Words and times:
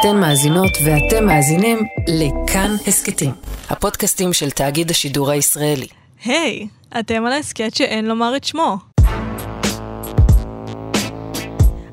אתן 0.00 0.16
מאזינות 0.16 0.70
ואתם 0.84 1.26
מאזינים 1.26 1.78
לכאן 2.08 2.76
הסכתים, 2.86 3.30
הפודקאסטים 3.70 4.32
של 4.32 4.50
תאגיד 4.50 4.90
השידור 4.90 5.30
הישראלי. 5.30 5.86
היי, 6.24 6.68
hey, 6.92 6.98
אתם 7.00 7.26
על 7.26 7.32
ההסכת 7.32 7.74
שאין 7.74 8.06
לומר 8.06 8.36
את 8.36 8.44
שמו. 8.44 8.76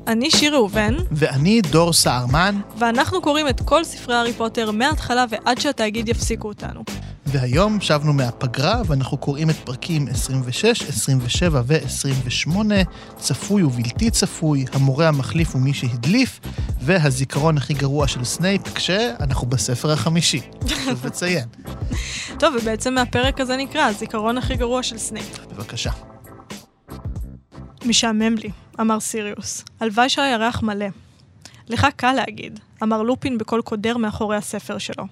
אני 0.06 0.30
שיר 0.30 0.54
ראובן. 0.54 0.94
ואני 1.10 1.60
דור 1.60 1.92
סהרמן. 1.92 2.60
ואנחנו 2.78 3.22
קוראים 3.22 3.48
את 3.48 3.60
כל 3.64 3.84
ספרי 3.84 4.14
הארי 4.14 4.32
פוטר 4.32 4.70
מההתחלה 4.70 5.24
ועד 5.28 5.60
שהתאגיד 5.60 6.08
יפסיקו 6.08 6.48
אותנו. 6.48 6.84
והיום 7.26 7.80
שבנו 7.80 8.12
מהפגרה 8.12 8.82
ואנחנו 8.86 9.16
קוראים 9.16 9.50
את 9.50 9.56
פרקים 9.56 10.08
26, 10.08 10.82
27 10.82 11.62
ו-28, 11.66 12.56
צפוי 13.16 13.62
ובלתי 13.62 14.10
צפוי, 14.10 14.64
המורה 14.72 15.08
המחליף 15.08 15.54
ומי 15.54 15.74
שהדליף, 15.74 16.40
והזיכרון 16.80 17.56
הכי 17.56 17.74
גרוע 17.74 18.08
של 18.08 18.24
סנייפ, 18.24 18.74
כשאנחנו 18.74 19.46
בספר 19.46 19.92
החמישי. 19.92 20.40
חשוב 20.68 21.06
לציין. 21.06 21.48
טוב, 22.40 22.54
ובעצם 22.60 22.94
מהפרק 22.94 23.40
הזה 23.40 23.56
נקרא 23.56 23.82
הזיכרון 23.82 24.38
הכי 24.38 24.54
גרוע 24.56 24.82
של 24.82 24.98
סנייפ. 24.98 25.38
בבקשה. 25.46 25.90
משעמם 27.86 28.34
לי, 28.34 28.50
אמר 28.80 29.00
סיריוס. 29.00 29.64
הלוואי 29.80 30.08
שהירח 30.08 30.62
מלא. 30.62 30.86
לך 31.68 31.86
קל 31.96 32.12
להגיד, 32.12 32.60
אמר 32.82 33.02
לופין 33.02 33.38
בקול 33.38 33.62
קודר 33.62 33.96
מאחורי 33.96 34.36
הספר 34.36 34.78
שלו. 34.78 35.04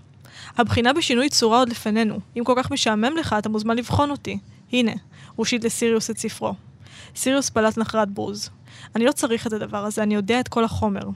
הבחינה 0.57 0.93
בשינוי 0.93 1.29
צורה 1.29 1.59
עוד 1.59 1.69
לפנינו. 1.69 2.21
אם 2.39 2.45
כל 2.45 2.55
כך 2.57 2.71
משעמם 2.71 3.17
לך, 3.17 3.35
אתה 3.39 3.49
מוזמן 3.49 3.77
לבחון 3.77 4.11
אותי. 4.11 4.39
הנה, 4.73 4.93
הוא 4.93 4.99
הושיט 5.37 5.65
לסיריוס 5.65 6.11
את 6.11 6.19
ספרו. 6.19 6.55
סיריוס 7.17 7.51
פלט 7.51 7.79
נחרת 7.79 8.11
בוז. 8.11 8.51
אני 8.97 9.05
לא 9.05 9.13
צריך 9.13 9.47
את 9.47 9.53
הדבר 9.53 9.85
הזה, 9.85 10.03
אני 10.03 10.15
יודע 10.15 10.41
את 10.41 10.49
כל 10.49 10.65
החומר. 10.65 11.09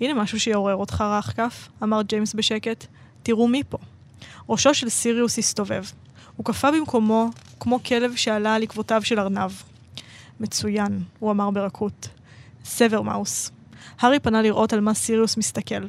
הנה 0.00 0.14
משהו 0.14 0.40
שיעורר 0.40 0.76
אותך 0.76 1.00
רך 1.00 1.36
כף, 1.36 1.68
אמר 1.82 2.02
ג'יימס 2.02 2.34
בשקט. 2.34 2.86
תראו 3.22 3.48
מי 3.48 3.62
פה. 3.68 3.78
ראשו 4.48 4.74
של 4.74 4.88
סיריוס 4.88 5.38
הסתובב. 5.38 5.84
הוא 6.36 6.44
קפא 6.44 6.70
במקומו 6.70 7.30
כמו 7.60 7.82
כלב 7.82 8.16
שעלה 8.16 8.54
על 8.54 8.62
עקבותיו 8.62 9.02
של 9.04 9.20
ארנב. 9.20 9.50
מצוין, 10.40 11.02
הוא 11.18 11.30
אמר 11.30 11.50
ברכות. 11.50 12.08
סבר 12.64 13.02
מאוס. 13.02 13.50
הארי 14.00 14.20
פנה 14.20 14.42
לראות 14.42 14.72
על 14.72 14.80
מה 14.80 14.94
סיריוס 14.94 15.36
מסתכל. 15.36 15.86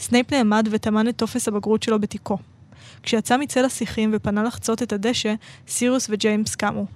סנייפ 0.00 0.32
נעמד 0.32 0.68
וטמן 0.70 1.08
את 1.08 1.16
טופס 1.16 1.48
הבגרות 1.48 1.82
שלו 1.82 1.98
בתיקו. 2.00 2.38
כשיצא 3.02 3.36
מצל 3.36 3.64
השיחים 3.64 4.10
ופנה 4.12 4.42
לחצות 4.42 4.82
את 4.82 4.92
הדשא, 4.92 5.34
סיריוס 5.68 6.06
וג'יימס 6.10 6.54
קמו. 6.54 6.86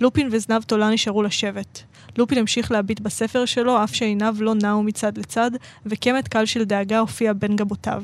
לופין 0.00 0.28
וזנב 0.32 0.62
תולע 0.62 0.90
נשארו 0.90 1.22
לשבת. 1.22 1.82
לופין 2.18 2.38
המשיך 2.38 2.72
להביט 2.72 3.00
בספר 3.00 3.44
שלו, 3.44 3.84
אף 3.84 3.94
שעיניו 3.94 4.36
לא 4.40 4.54
נעו 4.54 4.82
מצד 4.82 5.18
לצד, 5.18 5.50
וקמט 5.86 6.28
קל 6.28 6.46
של 6.46 6.64
דאגה 6.64 6.98
הופיע 6.98 7.32
בין 7.32 7.56
גבותיו. 7.56 8.02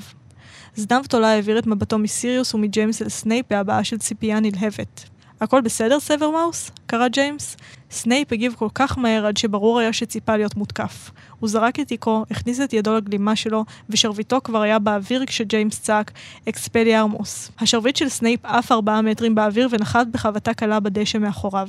זנב 0.76 1.06
תולע 1.06 1.28
העביר 1.28 1.58
את 1.58 1.66
מבטו 1.66 1.98
מסיריוס 1.98 2.54
ומג'יימס 2.54 3.02
אל 3.02 3.08
סנייפ 3.08 3.46
בהבעה 3.50 3.84
של 3.84 3.98
ציפייה 3.98 4.40
נלהבת. 4.40 5.08
הכל 5.40 5.60
בסדר, 5.60 6.00
סבר 6.00 6.30
מאוס? 6.30 6.70
קרא 6.86 7.08
ג'יימס. 7.08 7.56
סנייפ 7.90 8.32
הגיב 8.32 8.54
כל 8.58 8.68
כך 8.74 8.98
מהר 8.98 9.26
עד 9.26 9.36
שברור 9.36 9.78
היה 9.78 9.92
שציפה 9.92 10.36
להיות 10.36 10.56
מותקף. 10.56 11.10
הוא 11.40 11.48
זרק 11.48 11.80
את 11.80 11.88
תיקו, 11.88 12.24
הכניס 12.30 12.60
את 12.60 12.72
ידו 12.72 12.94
לגלימה 12.94 13.36
שלו, 13.36 13.64
ושרביטו 13.90 14.42
כבר 14.44 14.62
היה 14.62 14.78
באוויר 14.78 15.26
כשג'יימס 15.26 15.80
צעק 15.80 16.12
אקספליארמוס. 16.48 17.50
השרביט 17.58 17.96
של 17.96 18.08
סנייפ 18.08 18.40
עף 18.44 18.72
ארבעה 18.72 19.02
מטרים 19.02 19.34
באוויר 19.34 19.68
ונחת 19.70 20.06
בחבטה 20.06 20.54
קלה 20.54 20.80
בדשא 20.80 21.18
מאחוריו. 21.18 21.68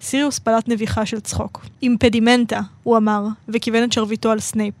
סיריוס 0.00 0.38
פלט 0.38 0.68
נביחה 0.68 1.06
של 1.06 1.20
צחוק. 1.20 1.66
אימפדימנטה, 1.82 2.60
הוא 2.82 2.96
אמר, 2.96 3.26
וכיוון 3.48 3.84
את 3.84 3.92
שרביטו 3.92 4.30
על 4.30 4.40
סנייפ. 4.40 4.74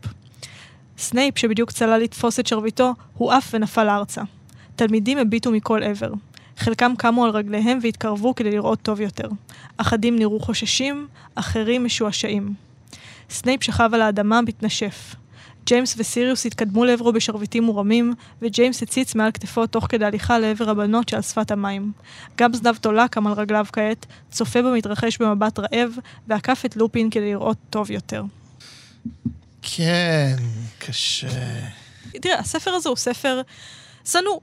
סנייפ, 0.98 1.38
שבדיוק 1.38 1.70
צלל 1.70 2.00
לתפוס 2.00 2.40
את 2.40 2.46
שרביטו, 2.46 2.94
הועף 3.14 3.50
ונפל 3.54 3.88
ארצה. 3.88 4.22
תלמידים 4.76 5.18
הביטו 5.18 5.50
מכל 5.50 5.82
עבר. 5.82 6.12
חלקם 6.56 6.92
קמו 6.98 7.24
על 7.24 7.30
רגליהם 7.30 7.78
והתקרבו 7.82 8.34
כדי 8.34 8.50
לראות 8.50 8.82
טוב 8.82 9.00
יותר. 9.00 9.28
אחדים 9.76 10.18
נראו 10.18 10.40
חוששים, 10.40 11.06
אחרים 11.34 11.84
משועשעים. 11.84 12.54
סנייפ 13.30 13.62
שכב 13.62 13.90
על 13.92 14.02
האדמה 14.02 14.40
מתנשף. 14.40 15.14
ג'יימס 15.66 15.94
וסיריוס 15.98 16.46
התקדמו 16.46 16.84
לעברו 16.84 17.12
בשרביטים 17.12 17.62
מורמים, 17.62 18.14
וג'יימס 18.42 18.82
הציץ 18.82 19.14
מעל 19.14 19.32
כתפו 19.32 19.66
תוך 19.66 19.86
כדי 19.88 20.04
הליכה 20.04 20.38
לעבר 20.38 20.70
הבנות 20.70 21.08
שעל 21.08 21.22
שפת 21.22 21.50
המים. 21.50 21.92
גם 22.36 22.54
זנב 22.54 22.76
תולע 22.76 23.08
קם 23.08 23.26
על 23.26 23.32
רגליו 23.32 23.66
כעת, 23.72 24.06
צופה 24.30 24.62
במתרחש 24.62 25.18
במבט 25.18 25.58
רעב, 25.58 25.90
ועקף 26.28 26.62
את 26.66 26.76
לופין 26.76 27.10
כדי 27.10 27.30
לראות 27.30 27.56
טוב 27.70 27.90
יותר. 27.90 28.24
כן, 29.62 30.36
קשה. 30.78 31.28
תראה, 32.22 32.38
הספר 32.38 32.70
הזה 32.70 32.88
הוא 32.88 32.96
ספר 32.96 33.40
שנוא. 34.04 34.40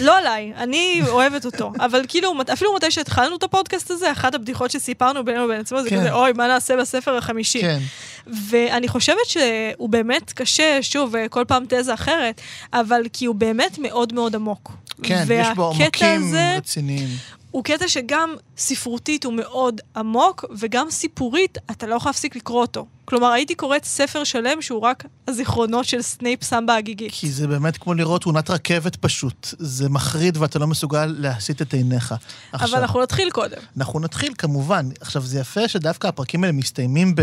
לא 0.00 0.18
עליי, 0.18 0.52
אני 0.56 1.02
אוהבת 1.08 1.44
אותו. 1.44 1.72
אבל 1.80 2.02
כאילו, 2.08 2.34
אפילו 2.52 2.74
מתי 2.74 2.90
שהתחלנו 2.90 3.36
את 3.36 3.42
הפודקאסט 3.42 3.90
הזה, 3.90 4.12
אחת 4.12 4.34
הבדיחות 4.34 4.70
שסיפרנו 4.70 5.24
בינינו 5.24 5.44
ובין 5.44 5.60
עצמנו, 5.60 5.82
זה 5.82 5.90
כן. 5.90 6.00
כזה, 6.00 6.12
אוי, 6.12 6.32
מה 6.32 6.46
נעשה 6.46 6.76
בספר 6.76 7.16
החמישי? 7.16 7.60
כן. 7.60 7.78
ואני 8.26 8.88
חושבת 8.88 9.26
שהוא 9.26 9.88
באמת 9.88 10.32
קשה, 10.32 10.78
שוב, 10.82 11.14
כל 11.30 11.44
פעם 11.48 11.64
תזה 11.68 11.94
אחרת, 11.94 12.40
אבל 12.72 13.02
כי 13.12 13.26
הוא 13.26 13.34
באמת 13.34 13.78
מאוד 13.78 14.12
מאוד 14.12 14.34
עמוק. 14.34 14.72
כן, 15.02 15.24
יש 15.30 15.48
בו 15.56 15.70
עמוקים 15.70 16.34
רציניים. 16.56 17.08
הוא 17.50 17.64
קטע 17.64 17.88
שגם 17.88 18.34
ספרותית 18.58 19.24
הוא 19.24 19.32
מאוד 19.32 19.80
עמוק, 19.96 20.44
וגם 20.58 20.90
סיפורית, 20.90 21.58
אתה 21.70 21.86
לא 21.86 21.94
יכול 21.94 22.08
להפסיק 22.08 22.36
לקרוא 22.36 22.60
אותו. 22.60 22.86
כלומר, 23.04 23.26
הייתי 23.26 23.54
קוראת 23.54 23.84
ספר 23.84 24.24
שלם 24.24 24.62
שהוא 24.62 24.80
רק 24.80 25.04
הזיכרונות 25.28 25.84
של 25.84 26.02
סנייפ 26.02 26.44
שם 26.44 26.64
בהגיגית. 26.66 27.12
כי 27.12 27.30
זה 27.30 27.46
באמת 27.46 27.76
כמו 27.76 27.94
לראות 27.94 28.22
תאונת 28.22 28.50
רכבת 28.50 28.96
פשוט. 28.96 29.48
זה 29.58 29.88
מחריד 29.88 30.36
ואתה 30.36 30.58
לא 30.58 30.66
מסוגל 30.66 31.06
להסיט 31.18 31.62
את 31.62 31.74
עיניך. 31.74 32.14
עכשיו, 32.52 32.68
אבל 32.68 32.80
אנחנו 32.80 33.02
נתחיל 33.02 33.30
קודם. 33.30 33.58
אנחנו 33.76 34.00
נתחיל, 34.00 34.32
כמובן. 34.38 34.88
עכשיו, 35.00 35.22
זה 35.22 35.38
יפה 35.40 35.68
שדווקא 35.68 36.06
הפרקים 36.06 36.44
האלה 36.44 36.52
מסתיימים 36.52 37.14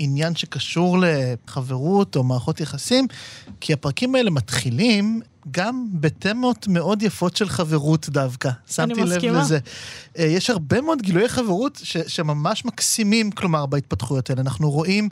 בעניין 0.00 0.34
שקשור 0.34 0.98
לחברות 1.00 2.16
או 2.16 2.24
מערכות 2.24 2.60
יחסים, 2.60 3.06
כי 3.60 3.72
הפרקים 3.72 4.14
האלה 4.14 4.30
מתחילים 4.30 5.20
גם 5.50 5.86
בתמות 5.92 6.68
מאוד 6.68 7.02
יפות 7.02 7.36
של 7.36 7.48
חברות 7.48 8.08
דווקא. 8.08 8.50
שמתי 8.70 9.00
לב 9.04 9.24
לזה. 9.24 9.58
אה, 10.18 10.24
יש 10.24 10.50
הרבה 10.50 10.80
מאוד 10.80 11.02
גילויי 11.02 11.28
חברות 11.28 11.80
ש- 11.82 11.96
שממש 11.96 12.64
מקסימים, 12.64 13.30
כלומר, 13.30 13.66
בהתפתחויות 13.66 14.30
האלה. 14.30 14.40
אנחנו 14.42 14.70
רואים 14.70 15.08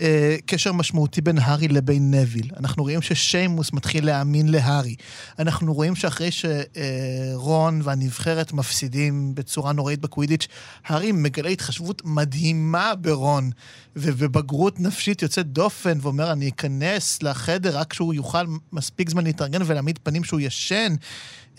אה, 0.00 0.36
קשר 0.46 0.72
משמעותי 0.72 1.20
בין 1.20 1.38
הארי 1.38 1.68
לבין 1.68 2.14
נביל. 2.14 2.50
אנחנו 2.56 2.82
רואים 2.82 3.02
ששיימוס 3.02 3.72
מתחיל 3.72 4.06
להאמין 4.06 4.48
להארי. 4.48 4.94
אנחנו 5.38 5.74
רואים 5.74 5.96
שאחרי 5.96 6.30
שרון 6.30 7.80
והנבחרת 7.84 8.52
מפסידים 8.52 9.34
בצורה 9.34 9.72
נוראית 9.72 10.00
בקווידיץ', 10.00 10.48
הארי 10.86 11.12
מגלה 11.12 11.48
התחשבות 11.48 12.02
מדהימה 12.04 12.94
ברון, 12.94 13.50
ובגרות 13.96 14.80
נפשית 14.80 15.22
יוצאת 15.22 15.46
דופן, 15.46 15.98
ואומר, 16.02 16.32
אני 16.32 16.48
אכנס 16.48 17.22
לחדר 17.22 17.78
רק 17.78 17.90
כשהוא 17.90 18.14
יוכל 18.14 18.44
מספיק 18.72 19.10
זמן 19.10 19.24
להתארגן 19.24 19.62
ולהעמיד 19.66 19.98
פנים 20.02 20.24
שהוא 20.24 20.40
ישן. 20.40 20.94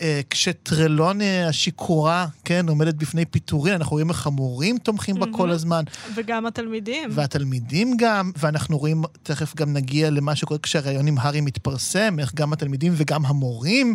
אה, 0.00 0.20
כשטרלוני, 0.30 1.48
השיכורה, 1.48 2.26
כן, 2.44 2.68
עומדת 2.68 2.94
בפני 2.94 3.24
פיטורין, 3.24 3.74
אנחנו 3.74 3.90
רואים 3.92 4.10
איך 4.10 4.26
המורים 4.26 4.78
תומכים 4.78 5.20
בה 5.20 5.26
כל 5.32 5.50
הזמן. 5.50 5.84
וגם 6.14 6.46
התלמידים. 6.46 7.10
והתלמידים 7.12 7.96
גם, 7.96 8.30
ואנחנו 8.36 8.78
רואים, 8.78 9.02
תכף 9.22 9.56
גם 9.56 9.72
נגיע 9.72 10.10
למה 10.10 10.36
שקורה 10.36 10.58
כשהראיון 10.58 11.06
עם 11.06 11.18
הארי 11.18 11.40
מתפרסם, 11.40 12.16
איך 12.18 12.34
גם 12.34 12.52
התלמידים 12.52 12.92
וגם 12.96 13.26
המורים 13.26 13.94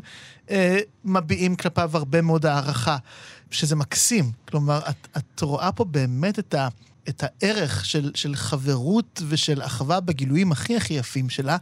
אה, 0.50 0.80
מביעים 1.06 1.56
כלפיו 1.56 1.92
הרבה 1.94 2.22
מאוד 2.22 2.46
הערכה, 2.46 2.98
שזה 3.52 3.76
מקסים. 3.76 4.32
כלומר, 4.48 4.80
את, 4.90 5.08
את 5.18 5.42
רואה 5.42 5.72
פה 5.72 5.84
באמת 5.84 6.40
את 6.40 6.54
ה... 6.54 6.68
את 7.10 7.24
הערך 7.26 7.86
של, 7.86 8.12
של 8.16 8.36
חברות 8.36 9.22
ושל 9.28 9.62
אחווה 9.62 10.00
בגילויים 10.00 10.52
הכי 10.52 10.78
הכי 10.78 10.94
יפים 10.94 11.30
שלה, 11.30 11.58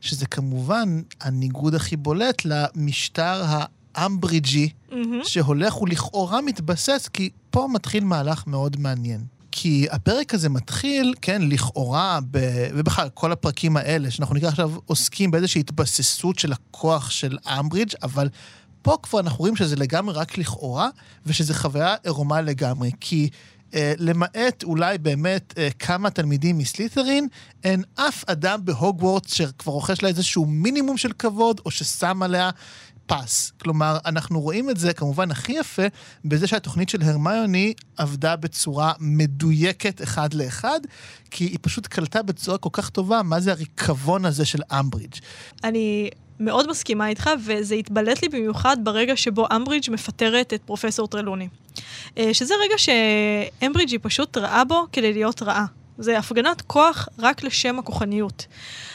שזה 0.00 0.26
כמובן 0.26 1.00
הניגוד 1.20 1.74
הכי 1.74 1.96
בולט 1.96 2.42
למשטר 2.44 3.44
אמברידג'י, 4.06 4.68
mm-hmm. 4.90 4.94
שהולך 5.24 5.82
ולכאורה 5.82 6.40
מתבסס, 6.40 7.08
כי 7.12 7.30
פה 7.50 7.68
מתחיל 7.72 8.04
מהלך 8.04 8.46
מאוד 8.46 8.80
מעניין. 8.80 9.20
כי 9.50 9.86
הפרק 9.90 10.34
הזה 10.34 10.48
מתחיל, 10.48 11.14
כן, 11.22 11.42
לכאורה, 11.42 12.18
ב... 12.30 12.38
ובכלל, 12.74 13.08
כל 13.14 13.32
הפרקים 13.32 13.76
האלה, 13.76 14.10
שאנחנו 14.10 14.34
נקרא 14.34 14.48
עכשיו, 14.48 14.72
עוסקים 14.86 15.30
באיזושהי 15.30 15.60
התבססות 15.60 16.38
של 16.38 16.52
הכוח 16.52 17.10
של 17.10 17.38
אמברידג', 17.58 17.94
אבל 18.02 18.28
פה 18.82 18.96
כבר 19.02 19.20
אנחנו 19.20 19.38
רואים 19.38 19.56
שזה 19.56 19.76
לגמרי 19.76 20.14
רק 20.14 20.38
לכאורה, 20.38 20.88
ושזו 21.26 21.54
חוויה 21.54 21.94
עירומה 22.04 22.40
לגמרי. 22.40 22.90
כי 23.00 23.28
למעט 23.98 24.62
אולי 24.64 24.98
באמת 24.98 25.54
uh, 25.56 25.74
כמה 25.78 26.10
תלמידים 26.10 26.58
מסלית'רין, 26.58 27.28
אין 27.64 27.82
אף 27.94 28.24
אדם 28.26 28.64
בהוגוורטס 28.64 29.32
שכבר 29.32 29.72
רוכש 29.72 30.02
לה 30.02 30.08
איזשהו 30.08 30.46
מינימום 30.46 30.96
של 30.96 31.12
כבוד, 31.12 31.60
או 31.66 31.70
ששם 31.70 32.22
עליה 32.22 32.50
פס. 33.08 33.52
כלומר, 33.62 33.98
אנחנו 34.06 34.40
רואים 34.40 34.70
את 34.70 34.76
זה 34.76 34.92
כמובן 34.92 35.30
הכי 35.30 35.52
יפה 35.52 35.82
בזה 36.24 36.46
שהתוכנית 36.46 36.88
של 36.88 37.02
הרמיוני 37.02 37.72
עבדה 37.96 38.36
בצורה 38.36 38.92
מדויקת 39.00 40.02
אחד 40.02 40.34
לאחד, 40.34 40.80
כי 41.30 41.44
היא 41.44 41.58
פשוט 41.62 41.86
קלטה 41.86 42.22
בצורה 42.22 42.58
כל 42.58 42.68
כך 42.72 42.90
טובה 42.90 43.22
מה 43.22 43.40
זה 43.40 43.52
הריקבון 43.52 44.24
הזה 44.24 44.44
של 44.44 44.62
אמברידג'. 44.72 45.16
אני 45.64 46.10
מאוד 46.40 46.70
מסכימה 46.70 47.08
איתך, 47.08 47.30
וזה 47.46 47.74
התבלט 47.74 48.22
לי 48.22 48.28
במיוחד 48.28 48.76
ברגע 48.82 49.16
שבו 49.16 49.46
אמברידג' 49.56 49.90
מפטרת 49.90 50.54
את 50.54 50.62
פרופסור 50.62 51.08
טרלוני. 51.08 51.48
אה, 52.18 52.34
שזה 52.34 52.54
רגע 52.60 52.74
שאמברידג' 52.78 53.90
היא 53.90 54.00
פשוט 54.02 54.36
רעה 54.36 54.64
בו 54.64 54.86
כדי 54.92 55.12
להיות 55.12 55.42
רעה. 55.42 55.66
זה 55.98 56.18
הפגנת 56.18 56.62
כוח 56.62 57.08
רק 57.18 57.42
לשם 57.42 57.78
הכוחניות. 57.78 58.46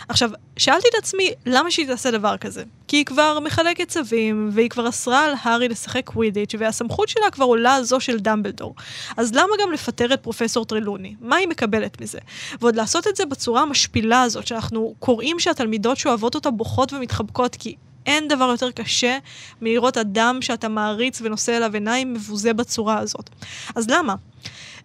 עכשיו, 0.09 0.29
שאלתי 0.57 0.87
את 0.87 0.95
עצמי, 1.03 1.31
למה 1.45 1.71
שהיא 1.71 1.87
תעשה 1.87 2.11
דבר 2.11 2.37
כזה? 2.37 2.63
כי 2.87 2.97
היא 2.97 3.05
כבר 3.05 3.39
מחלקת 3.39 3.87
צווים, 3.87 4.49
והיא 4.53 4.69
כבר 4.69 4.89
אסרה 4.89 5.25
על 5.25 5.33
הארי 5.41 5.69
לשחק 5.69 6.05
קווידיץ', 6.05 6.55
והסמכות 6.59 7.09
שלה 7.09 7.31
כבר 7.31 7.45
עולה 7.45 7.75
על 7.75 7.83
זו 7.83 7.99
של 7.99 8.19
דמבלדור. 8.19 8.75
אז 9.17 9.33
למה 9.33 9.53
גם 9.61 9.71
לפטר 9.71 10.13
את 10.13 10.23
פרופסור 10.23 10.65
טרלוני? 10.65 11.15
מה 11.21 11.35
היא 11.35 11.47
מקבלת 11.47 12.01
מזה? 12.01 12.19
ועוד 12.61 12.75
לעשות 12.75 13.07
את 13.07 13.15
זה 13.15 13.25
בצורה 13.25 13.61
המשפילה 13.61 14.21
הזאת, 14.21 14.47
שאנחנו 14.47 14.95
קוראים 14.99 15.39
שהתלמידות 15.39 15.97
שאוהבות 15.97 16.35
אותה 16.35 16.51
בוכות 16.51 16.93
ומתחבקות, 16.93 17.55
כי 17.55 17.75
אין 18.05 18.27
דבר 18.27 18.45
יותר 18.45 18.71
קשה 18.71 19.17
מלראות 19.61 19.97
אדם 19.97 20.37
שאתה 20.41 20.67
מעריץ 20.67 21.21
ונושא 21.21 21.57
אליו 21.57 21.73
עיניים 21.73 22.13
מבוזה 22.13 22.53
בצורה 22.53 22.99
הזאת. 22.99 23.29
אז 23.75 23.89
למה? 23.89 24.15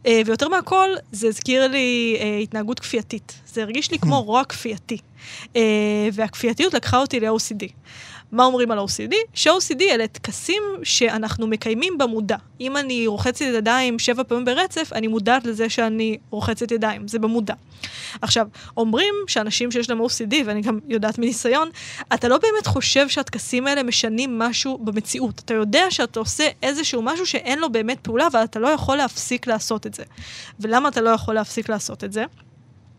אה, 0.06 0.20
ויותר 0.26 0.48
מהכל, 0.48 0.88
זה 1.12 1.28
הזכיר 1.28 1.66
לי 1.66 2.16
אה, 2.20 2.38
התנהגות 2.38 2.80
כפייתית. 2.80 3.40
זה 3.46 3.62
הרגיש 3.62 3.90
לי 3.90 3.98
כמו 3.98 4.20
רוע 4.28 4.44
כפייתי. 4.44 4.98
אה, 5.56 6.08
והכפייתיות 6.12 6.74
לקחה 6.74 6.96
אותי 6.96 7.20
ל-OCD. 7.20 7.66
מה 8.32 8.44
אומרים 8.44 8.70
על 8.70 8.78
OCD? 8.78 9.14
ש-OCD 9.34 9.82
אלה 9.82 10.06
טקסים 10.06 10.62
שאנחנו 10.82 11.46
מקיימים 11.46 11.98
במודע. 11.98 12.36
אם 12.60 12.76
אני 12.76 13.06
רוחצת 13.06 13.40
ידיים 13.40 13.98
שבע 13.98 14.22
פעמים 14.24 14.44
ברצף, 14.44 14.92
אני 14.92 15.06
מודעת 15.06 15.46
לזה 15.46 15.68
שאני 15.68 16.18
רוחצת 16.30 16.72
ידיים, 16.72 17.08
זה 17.08 17.18
במודע. 17.18 17.54
עכשיו, 18.22 18.46
אומרים 18.76 19.14
שאנשים 19.26 19.70
שיש 19.70 19.90
להם 19.90 20.00
OCD, 20.00 20.34
ואני 20.46 20.60
גם 20.60 20.78
יודעת 20.88 21.18
מניסיון, 21.18 21.68
אתה 22.14 22.28
לא 22.28 22.38
באמת 22.38 22.66
חושב 22.66 23.08
שהטקסים 23.08 23.66
האלה 23.66 23.82
משנים 23.82 24.38
משהו 24.38 24.78
במציאות. 24.78 25.42
אתה 25.44 25.54
יודע 25.54 25.90
שאתה 25.90 26.20
עושה 26.20 26.48
איזשהו 26.62 27.02
משהו 27.02 27.26
שאין 27.26 27.58
לו 27.58 27.72
באמת 27.72 27.98
פעולה, 28.02 28.26
אבל 28.26 28.44
אתה 28.44 28.58
לא 28.58 28.68
יכול 28.68 28.96
להפסיק 28.96 29.46
לעשות 29.46 29.86
את 29.86 29.94
זה. 29.94 30.02
ולמה 30.60 30.88
אתה 30.88 31.00
לא 31.00 31.10
יכול 31.10 31.34
להפסיק 31.34 31.68
לעשות 31.68 32.04
את 32.04 32.12
זה? 32.12 32.24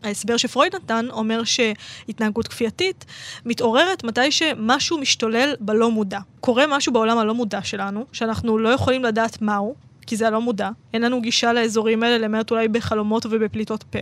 ההסבר 0.02 0.36
שפרויד 0.36 0.74
נתן 0.74 1.06
אומר 1.10 1.44
שהתנהגות 1.44 2.48
כפייתית 2.48 3.04
מתעוררת 3.44 4.04
מתי 4.04 4.30
שמשהו 4.32 4.98
משתולל 4.98 5.54
בלא 5.60 5.90
מודע. 5.90 6.18
קורה 6.40 6.64
משהו 6.68 6.92
בעולם 6.92 7.18
הלא 7.18 7.34
מודע 7.34 7.62
שלנו, 7.62 8.06
שאנחנו 8.12 8.58
לא 8.58 8.68
יכולים 8.68 9.04
לדעת 9.04 9.42
מהו, 9.42 9.74
כי 10.06 10.16
זה 10.16 10.26
הלא 10.26 10.40
מודע. 10.40 10.70
אין 10.94 11.02
לנו 11.02 11.20
גישה 11.20 11.52
לאזורים 11.52 12.02
האלה, 12.02 12.18
למעט 12.18 12.50
אולי 12.50 12.68
בחלומות 12.68 13.26
ובפליטות 13.26 13.82
פה. 13.82 13.98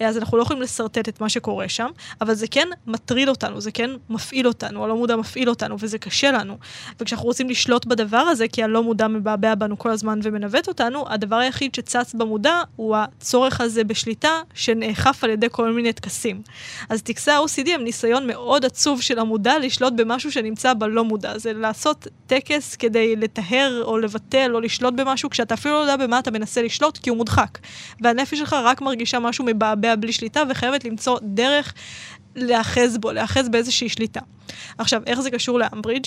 אז 0.00 0.18
אנחנו 0.18 0.38
לא 0.38 0.42
יכולים 0.42 0.62
לשרטט 0.62 1.08
את 1.08 1.20
מה 1.20 1.28
שקורה 1.28 1.68
שם, 1.68 1.88
אבל 2.20 2.34
זה 2.34 2.46
כן 2.50 2.68
מטריד 2.86 3.28
אותנו, 3.28 3.60
זה 3.60 3.70
כן 3.70 3.90
מפעיל 4.10 4.46
אותנו, 4.48 4.84
הלא 4.84 4.96
מודע 4.96 5.16
מפעיל 5.16 5.48
אותנו, 5.48 5.76
וזה 5.80 5.98
קשה 5.98 6.32
לנו. 6.32 6.58
וכשאנחנו 7.00 7.26
רוצים 7.26 7.50
לשלוט 7.50 7.86
בדבר 7.86 8.16
הזה, 8.16 8.48
כי 8.48 8.62
הלא 8.62 8.82
מודע 8.82 9.08
מבעבע 9.08 9.54
בנו 9.54 9.78
כל 9.78 9.90
הזמן 9.90 10.20
ומנווט 10.22 10.68
אותנו, 10.68 11.04
הדבר 11.08 11.36
היחיד 11.36 11.74
שצץ 11.74 12.14
במודע 12.14 12.62
הוא 12.76 12.96
הצורך 12.96 13.60
הזה 13.60 13.84
בשליטה, 13.84 14.40
שנאכף 14.54 15.24
על 15.24 15.30
ידי 15.30 15.46
כל 15.50 15.72
מיני 15.72 15.92
טקסים. 15.92 16.42
אז 16.88 17.02
טקסי 17.02 17.30
ה-OCD 17.30 17.70
הם 17.70 17.84
ניסיון 17.84 18.26
מאוד 18.26 18.64
עצוב 18.64 19.02
של 19.02 19.18
המודע 19.18 19.58
לשלוט 19.58 19.92
במשהו 19.96 20.32
שנמצא 20.32 20.74
בלא 20.74 21.04
מודע. 21.04 21.38
זה 21.38 21.52
לעשות 21.52 22.06
טקס 22.26 22.76
כדי 22.76 23.16
לטהר 23.16 23.82
או 23.84 23.98
לבטל 23.98 24.50
או 24.54 24.60
לשלוט 24.60 24.94
במשהו 24.94 25.27
כשאתה 25.30 25.54
אפילו 25.54 25.74
לא 25.74 25.80
יודע 25.80 25.96
במה 25.96 26.18
אתה 26.18 26.30
מנסה 26.30 26.62
לשלוט, 26.62 26.98
כי 26.98 27.10
הוא 27.10 27.16
מודחק. 27.16 27.58
והנפש 28.00 28.38
שלך 28.38 28.52
רק 28.52 28.80
מרגישה 28.80 29.18
משהו 29.18 29.44
מבעבע 29.44 29.94
בלי 29.96 30.12
שליטה, 30.12 30.42
וחייבת 30.50 30.84
למצוא 30.84 31.18
דרך 31.22 31.74
להאחז 32.36 32.98
בו, 32.98 33.12
להאחז 33.12 33.48
באיזושהי 33.48 33.88
שליטה. 33.88 34.20
עכשיו, 34.78 35.02
איך 35.06 35.20
זה 35.20 35.30
קשור 35.30 35.58
לאמברידג'? 35.58 36.06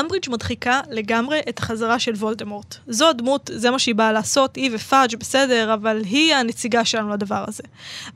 אמברידג' 0.00 0.30
מדחיקה 0.30 0.80
לגמרי 0.90 1.40
את 1.48 1.58
החזרה 1.58 1.98
של 1.98 2.12
וולדמורט. 2.12 2.76
זו 2.86 3.08
הדמות, 3.08 3.50
זה 3.54 3.70
מה 3.70 3.78
שהיא 3.78 3.94
באה 3.94 4.12
לעשות, 4.12 4.56
היא 4.56 4.70
ופאג' 4.74 5.16
בסדר, 5.16 5.74
אבל 5.74 6.02
היא 6.04 6.34
הנציגה 6.34 6.84
שלנו 6.84 7.10
לדבר 7.10 7.44
הזה. 7.48 7.62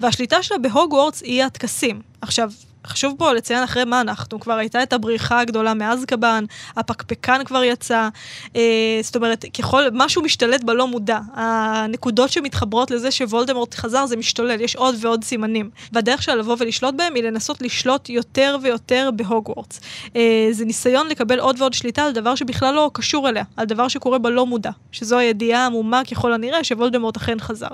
והשליטה 0.01 0.43
שלה 0.43 0.59
בהוגוורטס 0.59 1.23
היא 1.23 1.45
הטקסים. 1.45 2.03
עכשיו, 2.21 2.51
חשוב 2.87 3.15
פה 3.19 3.33
לציין 3.33 3.63
אחרי 3.63 3.85
מה 3.85 4.01
אנחנו, 4.01 4.41
כבר 4.41 4.53
הייתה 4.53 4.83
את 4.83 4.93
הבריחה 4.93 5.41
הגדולה 5.41 5.75
מאזקבאן, 5.75 6.45
הפקפקן 6.77 7.45
כבר 7.45 7.65
יצא, 7.65 8.09
אה, 8.57 9.01
זאת 9.03 9.17
אומרת, 9.17 9.45
ככל, 9.59 9.83
משהו 9.93 10.23
משתלט 10.23 10.65
בלא 10.65 10.87
מודע. 10.87 11.19
הנקודות 11.35 12.31
שמתחברות 12.31 12.91
לזה 12.91 13.11
שוולדמורט 13.11 13.75
חזר 13.75 14.07
זה 14.07 14.17
משתולל, 14.17 14.61
יש 14.61 14.77
עוד 14.77 14.95
ועוד 15.01 15.25
סימנים. 15.25 15.71
והדרך 15.93 16.23
שלה 16.23 16.35
לבוא 16.35 16.57
ולשלוט 16.59 16.95
בהם 16.95 17.15
היא 17.15 17.25
לנסות 17.25 17.63
לשלוט 17.63 18.09
יותר 18.09 18.57
ויותר 18.63 19.11
בהוגוורטס. 19.17 19.81
אה, 20.17 20.49
זה 20.51 20.65
ניסיון 20.65 21.09
לקבל 21.09 21.39
עוד 21.39 21.61
ועוד 21.61 21.73
שליטה 21.73 22.03
על 22.03 22.13
דבר 22.13 22.35
שבכלל 22.35 22.75
לא 22.75 22.91
קשור 22.95 23.29
אליה, 23.29 23.45
על 23.57 23.67
דבר 23.67 23.89
שקורה 23.89 24.19
בלא 24.19 24.47
מודע, 24.47 24.71
שזו 24.93 25.19
הידיעה 25.19 25.63
העמומה 25.63 26.03
ככל 26.11 26.33
הנראה 26.33 26.65
שוולדמורט 26.65 27.17
אכן 27.17 27.41
חזר. 27.41 27.69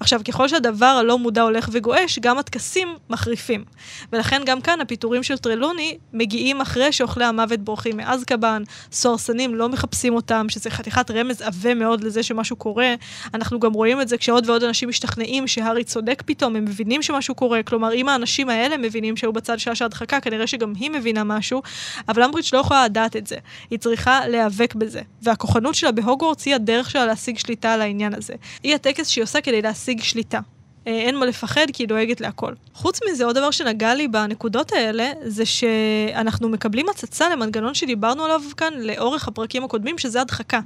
עכשיו, 0.00 0.20
ככל 0.28 0.48
שהדבר 0.48 0.86
הלא 0.86 1.18
מודע 1.18 1.42
הולך 1.42 1.68
וגועש, 1.72 2.18
גם 2.18 2.38
הטקסים 2.38 2.96
מחריפים. 3.10 3.64
ולכן 4.12 4.42
גם 4.46 4.60
כאן 4.60 4.80
הפיטורים 4.80 5.22
של 5.22 5.38
טרלוני 5.38 5.98
מגיעים 6.12 6.60
אחרי 6.60 6.92
שאוכלי 6.92 7.24
המוות 7.24 7.60
בורחים 7.60 7.96
מאזקבאן, 7.96 8.62
סוהרסנים 8.92 9.54
לא 9.54 9.68
מחפשים 9.68 10.14
אותם, 10.14 10.46
שזה 10.48 10.70
חתיכת 10.70 11.10
רמז 11.10 11.42
עבה 11.42 11.74
מאוד 11.74 12.04
לזה 12.04 12.22
שמשהו 12.22 12.56
קורה. 12.56 12.94
אנחנו 13.34 13.60
גם 13.60 13.72
רואים 13.72 14.00
את 14.00 14.08
זה 14.08 14.16
כשעוד 14.16 14.50
ועוד 14.50 14.64
אנשים 14.64 14.88
משתכנעים 14.88 15.46
שהארי 15.46 15.84
צודק 15.84 16.22
פתאום, 16.26 16.56
הם 16.56 16.64
מבינים 16.64 17.02
שמשהו 17.02 17.34
קורה. 17.34 17.62
כלומר, 17.62 17.92
אם 17.92 18.08
האנשים 18.08 18.48
האלה 18.48 18.76
מבינים 18.76 19.16
שהיו 19.16 19.32
בצד 19.32 19.58
של 19.58 19.84
הדחקה, 19.84 20.20
כנראה 20.20 20.46
שגם 20.46 20.72
היא 20.76 20.90
מבינה 20.90 21.24
משהו, 21.24 21.62
אבל 22.08 22.22
אמברידג' 22.22 22.48
לא 22.52 22.58
יכולה 22.58 22.84
לדעת 22.84 23.16
את 23.16 23.26
זה. 23.26 23.36
היא 23.70 23.78
צריכה 23.78 24.28
להיאבק 24.28 24.74
בזה. 24.74 25.00
והכוחנות 25.22 25.74
שלה 25.74 25.92
בהוגוורטס 25.92 26.46
היא 26.46 26.54
הדרך 26.54 26.90
שלה 26.90 27.06
להשיג 27.06 27.38
שליטה 27.38 27.72
על 27.72 27.80
העניין 27.80 28.14
הזה. 28.14 28.34
היא 28.62 28.74
הטקס 28.74 29.08
שהיא 29.08 29.24
עושה 29.24 29.40
כדי 29.40 29.62
להשיג 29.62 29.79
שליטה. 29.98 30.40
אה, 30.86 30.92
אין 30.92 31.16
מה 31.16 31.26
לפחד 31.26 31.66
כי 31.72 31.82
היא 31.82 31.88
דואגת 31.88 32.20
להכל. 32.20 32.52
חוץ 32.74 33.00
מזה, 33.10 33.24
עוד 33.24 33.36
דבר 33.36 33.50
שנגע 33.50 33.94
לי 33.94 34.08
בנקודות 34.08 34.72
האלה, 34.72 35.12
זה 35.22 35.46
שאנחנו 35.46 36.48
מקבלים 36.48 36.88
הצצה 36.88 37.28
למנגנון 37.28 37.74
שדיברנו 37.74 38.24
עליו 38.24 38.40
כאן 38.56 38.74
לאורך 38.80 39.28
הפרקים 39.28 39.64
הקודמים, 39.64 39.98
שזה 39.98 40.20
הדחקה. 40.20 40.60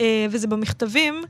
אה, 0.00 0.26
וזה 0.30 0.46
במכתבים. 0.46 1.22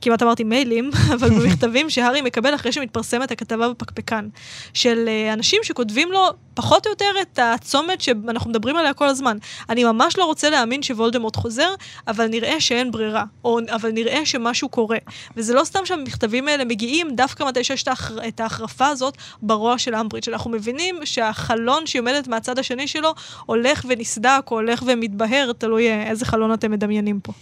כמעט 0.00 0.22
אמרתי 0.22 0.44
מיילים, 0.44 0.90
אבל 1.14 1.30
במכתבים 1.30 1.90
שהארי 1.90 2.20
מקבל 2.20 2.54
אחרי 2.54 2.72
שמתפרסמת 2.72 3.30
הכתבה 3.30 3.68
בפקפקן, 3.68 4.28
של 4.74 5.04
אה, 5.08 5.32
אנשים 5.32 5.60
שכותבים 5.62 6.12
לו 6.12 6.30
פחות 6.54 6.86
או 6.86 6.90
יותר 6.90 7.10
את 7.22 7.38
הצומת 7.42 8.00
שאנחנו 8.00 8.50
מדברים 8.50 8.76
עליה 8.76 8.92
כל 8.92 9.08
הזמן. 9.08 9.38
אני 9.68 9.84
ממש 9.84 10.18
לא 10.18 10.24
רוצה 10.24 10.50
להאמין 10.50 10.82
שוולדמורט 10.82 11.36
חוזר, 11.36 11.74
אבל 12.08 12.26
נראה 12.26 12.60
שאין 12.60 12.90
ברירה, 12.90 13.24
או 13.44 13.58
אבל 13.74 13.90
נראה 13.90 14.26
שמשהו 14.26 14.68
קורה. 14.68 14.98
וזה 15.36 15.54
לא 15.54 15.64
סתם 15.64 15.86
שהמכתבים 15.86 16.48
האלה 16.48 16.64
מגיעים 16.64 17.16
דווקא 17.16 17.44
מתי 17.44 17.64
שיש 17.64 17.84
את 18.28 18.40
ההחרפה 18.40 18.86
הזאת 18.86 19.16
ברוע 19.42 19.78
של 19.78 19.94
אמברידג'. 19.94 20.28
אנחנו 20.28 20.50
מבינים 20.50 21.00
שהחלון 21.04 21.86
שהיא 21.86 22.00
עומדת 22.00 22.28
מהצד 22.28 22.58
השני 22.58 22.88
שלו 22.88 23.14
הולך 23.46 23.84
ונסדק, 23.88 24.42
או 24.50 24.56
הולך 24.56 24.82
ומתבהר, 24.86 25.52
תלוי 25.58 25.88
אה, 25.88 26.10
איזה 26.10 26.24
חלון 26.24 26.52
אתם 26.52 26.70
מדמיינים 26.70 27.20
פה. 27.20 27.32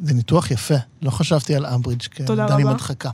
זה 0.00 0.14
ניתוח 0.14 0.50
יפה, 0.50 0.74
לא 1.02 1.10
חשבתי 1.10 1.54
על 1.54 1.66
אמברידג' 1.66 2.02
כאדם 2.02 2.60
עם 2.60 2.68
הדחקה. 2.68 3.10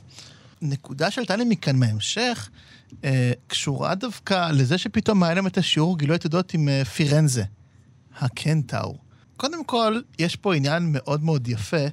נקודה 0.62 1.10
שעלתה 1.10 1.36
לי 1.36 1.44
מכאן 1.44 1.76
מההמשך, 1.76 2.50
אה, 3.04 3.32
קשורה 3.46 3.94
דווקא 3.94 4.50
לזה 4.50 4.78
שפתאום 4.78 5.22
היה 5.22 5.34
להם 5.34 5.46
את 5.46 5.58
השיעור 5.58 5.98
גילוי 5.98 6.14
עתודות 6.14 6.54
עם 6.54 6.68
אה, 6.68 6.84
פירנזה, 6.84 7.44
הקנטאור. 8.20 8.98
קודם 9.36 9.64
כל, 9.64 10.00
יש 10.18 10.36
פה 10.36 10.54
עניין 10.54 10.88
מאוד 10.92 11.24
מאוד 11.24 11.48
יפה, 11.48 11.86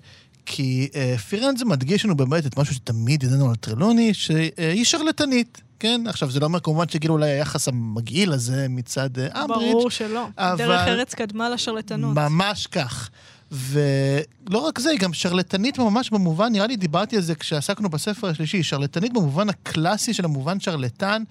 כי 0.46 0.90
אה, 0.96 1.18
פירנזה 1.18 1.66
מדגיש 1.66 2.06
לנו 2.06 2.18
באמת 2.18 2.46
את 2.46 2.58
משהו 2.58 2.76
שתמיד 2.76 3.24
ידענו 3.24 3.50
על 3.50 3.56
טרלוני, 3.56 4.14
שהיא 4.14 4.86
שרלטנית. 4.86 5.62
כן, 5.80 6.02
עכשיו 6.08 6.32
זה 6.32 6.40
לא 6.40 6.46
אומר 6.46 6.60
כמובן 6.60 6.90
שכאילו 6.90 7.14
אולי 7.14 7.30
היחס 7.30 7.68
המגעיל 7.68 8.32
הזה 8.32 8.68
מצד 8.70 9.20
אה, 9.20 9.44
אמברידג'. 9.44 9.72
ברור 9.72 9.90
שלא. 9.90 10.28
אבל... 10.38 10.58
דרך 10.58 10.82
ארץ 10.88 11.14
קדמה 11.14 11.50
לשרלטנות. 11.50 12.16
ממש 12.16 12.68
כך. 12.68 13.10
ולא 13.52 14.60
רק 14.60 14.80
זה, 14.80 14.90
היא 14.90 15.00
גם 15.00 15.14
שרלטנית 15.14 15.80
ממש 15.80 16.10
במובן, 16.10 16.52
נראה 16.52 16.68
לי 16.68 16.76
דיברתי 16.76 17.16
על 17.16 17.22
זה 17.22 17.36
כשעסקנו 17.36 17.90
בספר 17.90 18.28
השלישי, 18.28 18.64
שרלטנית 18.64 19.14
במובן 19.14 19.50
הקלאסי 19.50 20.14
של 20.14 20.26
המובן 20.26 20.60
שרלטן, 20.60 21.24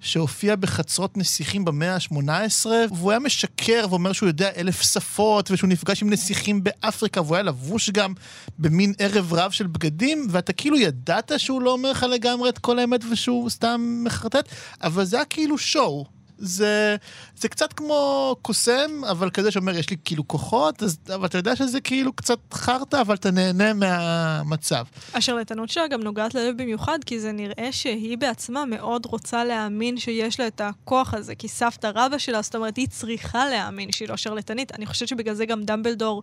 שהופיע 0.00 0.56
בחצרות 0.56 1.16
נסיכים 1.16 1.64
במאה 1.64 1.94
ה-18, 1.94 2.66
והוא 2.90 3.10
היה 3.10 3.20
משקר 3.20 3.86
ואומר 3.90 4.12
שהוא 4.12 4.26
יודע 4.26 4.50
אלף 4.56 4.82
שפות, 4.82 5.50
ושהוא 5.50 5.68
נפגש 5.68 6.02
עם 6.02 6.10
נסיכים 6.10 6.64
באפריקה, 6.64 7.20
והוא 7.22 7.36
היה 7.36 7.42
לבוש 7.42 7.90
גם 7.90 8.14
במין 8.58 8.92
ערב 8.98 9.34
רב 9.34 9.50
של 9.50 9.66
בגדים, 9.66 10.26
ואתה 10.30 10.52
כאילו 10.52 10.78
ידעת 10.78 11.32
שהוא 11.36 11.62
לא 11.62 11.72
אומר 11.72 11.90
לך 11.90 12.02
לגמרי 12.02 12.48
את 12.48 12.58
כל 12.58 12.78
האמת 12.78 13.00
ושהוא 13.12 13.50
סתם 13.50 14.02
מחרטט, 14.04 14.48
אבל 14.82 15.04
זה 15.04 15.16
היה 15.16 15.24
כאילו 15.24 15.58
שואו. 15.58 16.21
זה, 16.42 16.96
זה 17.36 17.48
קצת 17.48 17.72
כמו 17.72 18.36
קוסם, 18.42 18.90
אבל 19.10 19.30
כזה 19.30 19.50
שאומר, 19.50 19.78
יש 19.78 19.90
לי 19.90 19.96
כאילו 20.04 20.28
כוחות, 20.28 20.82
אז, 20.82 20.98
אבל 21.14 21.26
אתה 21.26 21.38
יודע 21.38 21.56
שזה 21.56 21.80
כאילו 21.80 22.12
קצת 22.12 22.38
חרטא, 22.52 23.00
אבל 23.00 23.14
אתה 23.14 23.30
נהנה 23.30 23.72
מהמצב. 23.72 24.84
השרלטנות 25.14 25.68
שלה 25.68 25.88
גם 25.88 26.00
נוגעת 26.00 26.34
ללב 26.34 26.62
במיוחד, 26.62 26.98
כי 27.06 27.20
זה 27.20 27.32
נראה 27.32 27.68
שהיא 27.70 28.18
בעצמה 28.18 28.64
מאוד 28.64 29.06
רוצה 29.06 29.44
להאמין 29.44 29.98
שיש 29.98 30.40
לה 30.40 30.46
את 30.46 30.60
הכוח 30.60 31.14
הזה, 31.14 31.34
כי 31.34 31.48
סבתא 31.48 31.90
רבא 31.94 32.18
שלה, 32.18 32.42
זאת 32.42 32.54
אומרת, 32.54 32.76
היא 32.76 32.88
צריכה 32.88 33.48
להאמין 33.48 33.92
שהיא 33.92 34.08
לא 34.08 34.16
שרלטנית. 34.16 34.72
אני 34.74 34.86
חושבת 34.86 35.08
שבגלל 35.08 35.34
זה 35.34 35.46
גם 35.46 35.64
דמבלדור 35.64 36.22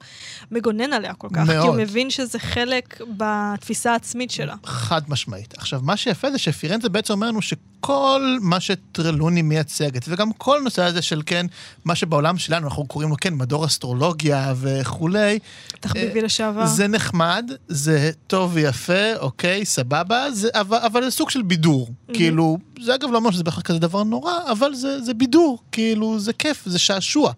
מגונן 0.51 0.93
עליה 0.93 1.13
כל 1.13 1.27
כך, 1.33 1.37
מאוד. 1.37 1.61
כי 1.61 1.67
הוא 1.67 1.75
מבין 1.75 2.09
שזה 2.09 2.39
חלק 2.39 3.01
בתפיסה 3.17 3.91
העצמית 3.91 4.31
שלה. 4.31 4.55
חד 4.63 5.01
משמעית. 5.07 5.57
עכשיו, 5.57 5.79
מה 5.83 5.97
שיפה 5.97 6.31
זה 6.31 6.37
שפירנזה 6.37 6.89
בעצם 6.89 7.13
אומר 7.13 7.27
לנו 7.27 7.41
שכל 7.41 8.37
מה 8.41 8.59
שטרלוני 8.59 9.41
מייצגת, 9.41 10.08
וגם 10.09 10.31
כל 10.33 10.59
נושא 10.63 10.83
הזה 10.83 11.01
של 11.01 11.21
כן, 11.25 11.45
מה 11.85 11.95
שבעולם 11.95 12.37
שלנו 12.37 12.67
אנחנו 12.67 12.85
קוראים 12.87 13.09
לו 13.09 13.15
כן, 13.21 13.33
מדור 13.33 13.65
אסטרולוגיה 13.65 14.53
וכולי. 14.61 15.39
תחביבי 15.79 16.21
לשעבר. 16.21 16.65
זה 16.65 16.87
נחמד, 16.87 17.51
זה 17.67 18.11
טוב 18.27 18.51
ויפה, 18.53 19.15
אוקיי, 19.19 19.65
סבבה, 19.65 20.31
זה, 20.31 20.49
אבל, 20.53 20.77
אבל 20.77 21.03
זה 21.03 21.11
סוג 21.11 21.29
של 21.29 21.41
בידור. 21.41 21.87
Mm-hmm. 21.87 22.13
כאילו, 22.13 22.57
זה 22.81 22.95
אגב 22.95 23.11
לא 23.11 23.17
אומר 23.17 23.31
שזה 23.31 23.43
בהכרח 23.43 23.61
כזה 23.61 23.79
דבר 23.79 24.03
נורא, 24.03 24.33
אבל 24.51 24.73
זה, 24.75 25.01
זה 25.01 25.13
בידור, 25.13 25.59
כאילו, 25.71 26.19
זה 26.19 26.33
כיף, 26.33 26.63
זה 26.65 26.79
שעשוע. 26.79 27.33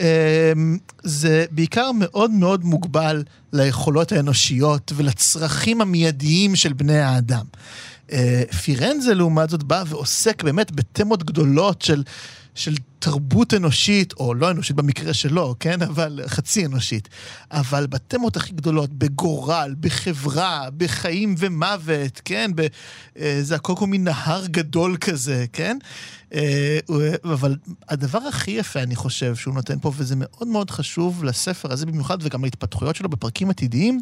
אמ, 0.00 0.78
זה 1.02 1.44
בעיקר 1.50 1.90
מאוד 1.94 2.30
מאוד 2.30 2.64
מוגבל 2.64 3.22
ליכולות 3.52 4.12
האנושיות 4.12 4.92
ולצרכים 4.96 5.80
המיידיים 5.80 6.56
של 6.56 6.72
בני 6.72 6.98
האדם. 6.98 7.44
אה, 8.12 8.42
פירנזה, 8.62 9.14
לעומת 9.14 9.50
זאת, 9.50 9.62
בא 9.62 9.84
ועוסק 9.86 10.42
באמת 10.42 10.72
בתמות 10.72 11.22
גדולות 11.22 11.82
של, 11.82 12.02
של 12.54 12.74
תרבות 12.98 13.54
אנושית, 13.54 14.12
או 14.12 14.34
לא 14.34 14.50
אנושית 14.50 14.76
במקרה 14.76 15.14
שלו, 15.14 15.54
כן? 15.60 15.82
אבל 15.82 16.20
חצי 16.26 16.66
אנושית. 16.66 17.08
אבל 17.50 17.86
בתמות 17.86 18.36
הכי 18.36 18.52
גדולות, 18.52 18.90
בגורל, 18.90 19.74
בחברה, 19.80 20.68
בחיים 20.76 21.34
ומוות, 21.38 22.20
כן? 22.24 22.50
אה, 23.18 23.38
זה 23.42 23.54
הכל 23.54 23.72
כמו 23.76 23.86
מין 23.86 24.04
נהר 24.04 24.46
גדול 24.46 24.96
כזה, 24.96 25.44
כן? 25.52 25.78
אה, 26.34 26.78
אבל 27.24 27.56
הדבר 27.88 28.18
הכי 28.18 28.50
יפה, 28.50 28.80
אני 28.82 28.96
חושב, 28.96 29.36
שהוא 29.36 29.54
נותן 29.54 29.78
פה, 29.78 29.92
וזה 29.96 30.14
מאוד 30.18 30.48
מאוד 30.48 30.70
חשוב 30.70 31.24
לספר 31.24 31.72
הזה 31.72 31.86
במיוחד, 31.86 32.18
וגם 32.20 32.44
להתפתחויות 32.44 32.96
שלו 32.96 33.08
בפרקים 33.08 33.50
עתידיים, 33.50 34.00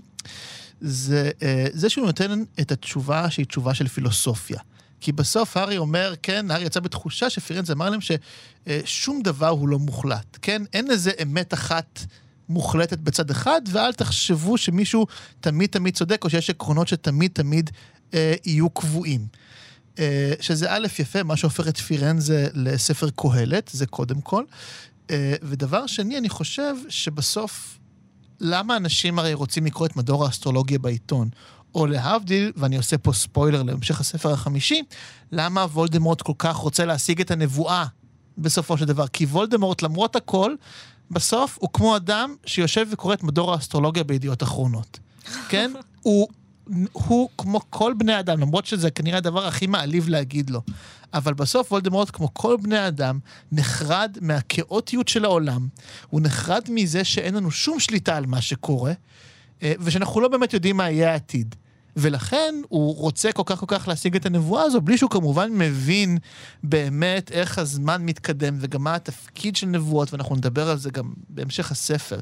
זה 0.81 1.31
אה, 1.43 1.67
זה 1.73 1.89
שהוא 1.89 2.07
נותן 2.07 2.43
את 2.61 2.73
התשובה 2.73 3.31
שהיא 3.31 3.47
תשובה 3.47 3.75
של 3.75 3.89
פילוסופיה. 3.89 4.61
כי 5.01 5.13
בסוף 5.13 5.57
הארי 5.57 5.79
אומר, 5.79 6.15
כן, 6.23 6.51
הארי 6.51 6.65
יצא 6.65 6.81
בתחושה 6.81 7.31
שפירנזה 7.31 7.73
אמר 7.73 7.91
להם 7.91 8.01
ששום 8.01 9.23
דבר 9.23 9.49
הוא 9.49 9.69
לא 9.69 9.79
מוחלט, 9.79 10.39
כן? 10.43 10.63
אין 10.73 10.91
איזה 10.91 11.11
אמת 11.23 11.55
אחת 11.55 12.01
מוחלטת 12.49 12.99
בצד 12.99 13.31
אחד, 13.31 13.61
ואל 13.67 13.93
תחשבו 13.93 14.59
שמישהו 14.59 15.07
תמיד 15.41 15.71
תמיד 15.71 15.95
צודק, 15.95 16.25
או 16.25 16.31
שיש 16.31 16.51
עקרונות 16.51 16.89
שתמיד 16.89 17.31
תמיד 17.35 17.71
אה, 18.15 18.35
יהיו 18.45 18.71
קבועים. 18.71 19.27
אה, 19.99 20.33
שזה 20.41 20.67
א', 20.73 20.87
יפה, 20.99 21.23
מה 21.23 21.37
שהופך 21.37 21.69
את 21.69 21.77
פירנזה 21.79 22.49
לספר 22.55 23.09
קהלת, 23.17 23.71
זה 23.73 23.87
קודם 23.87 24.21
כל. 24.21 24.45
אה, 25.11 25.35
ודבר 25.43 25.87
שני, 25.87 26.19
אני 26.19 26.29
חושב 26.29 26.75
שבסוף, 26.89 27.79
למה 28.45 28.77
אנשים 28.77 29.19
הרי 29.19 29.35
רוצים 29.35 29.67
לקרוא 29.67 29.87
את 29.87 29.97
מדור 29.97 30.25
האסטרולוגיה 30.25 30.79
בעיתון? 30.79 31.29
או 31.75 31.87
להבדיל, 31.87 32.53
ואני 32.57 32.77
עושה 32.77 32.99
פה 32.99 33.13
ספוילר 33.13 33.63
להמשך 33.63 34.01
הספר 34.01 34.33
החמישי, 34.33 34.83
למה 35.33 35.61
וולדמורט 35.65 36.23
כל 36.23 36.33
כך 36.39 36.57
רוצה 36.57 36.85
להשיג 36.85 37.21
את 37.21 37.31
הנבואה 37.31 37.85
בסופו 38.39 38.79
של 38.79 38.85
דבר? 38.85 39.07
כי 39.07 39.25
וולדמורט, 39.25 39.83
למרות 39.83 40.17
הכל, 40.17 40.55
בסוף 41.11 41.59
הוא 41.61 41.71
כמו 41.73 41.97
אדם 41.97 42.35
שיושב 42.47 42.87
וקורא 42.91 43.15
את 43.15 43.23
מדור 43.23 43.53
האסטרולוגיה 43.53 44.05
בידיעות 44.05 44.43
אחרונות. 44.43 44.99
כן? 45.51 45.73
הוא 46.03 46.29
הוא 46.93 47.29
כמו 47.39 47.61
כל 47.71 47.95
בני 47.99 48.21
אדם, 48.21 48.41
למרות 48.41 48.67
שזה 48.67 48.91
כנראה 48.91 49.19
הדבר 49.19 49.47
הכי 49.47 49.67
מעליב 49.67 50.09
להגיד 50.09 50.51
לו. 50.51 50.63
אבל 51.15 51.35
בסוף 51.35 51.73
וולדמורט, 51.73 52.11
כמו 52.13 52.35
כל 52.35 52.57
בני 52.63 52.89
אדם, 52.89 53.19
נחרד 53.53 54.17
מהכאוטיות 54.21 55.09
של 55.09 55.25
העולם, 55.25 55.69
הוא 56.11 56.21
נחרד 56.21 56.63
מזה 56.69 57.05
שאין 57.05 57.35
לנו 57.35 57.51
שום 57.51 57.81
שליטה 57.81 58.17
על 58.17 58.27
מה 58.27 58.41
שקורה, 58.41 58.93
אה, 59.63 59.73
ושאנחנו 59.81 60.21
לא 60.21 60.29
באמת 60.29 60.53
יודעים 60.53 60.77
מה 60.77 60.91
יהיה 60.91 61.13
העתיד. 61.13 61.55
ולכן 61.97 62.55
הוא 62.69 62.97
רוצה 62.97 63.33
כל 63.33 63.43
כך 63.47 63.59
כל 63.59 63.67
כך 63.69 63.89
להשיג 63.89 64.17
את 64.17 64.27
הנבואה 64.27 64.63
הזו, 64.63 64.81
בלי 64.81 64.99
שהוא 64.99 65.11
כמובן 65.11 65.53
מבין 65.53 66.19
באמת 66.63 67.33
איך 67.33 67.59
הזמן 67.59 68.03
מתקדם 68.03 68.57
וגם 68.61 68.85
מה 68.85 68.95
התפקיד 68.95 69.57
של 69.57 69.67
נבואות, 69.67 70.13
ואנחנו 70.13 70.37
נדבר 70.37 70.71
על 70.71 70.79
זה 70.79 70.91
גם 70.91 71.13
בהמשך 71.29 71.71
הספר. 71.71 72.21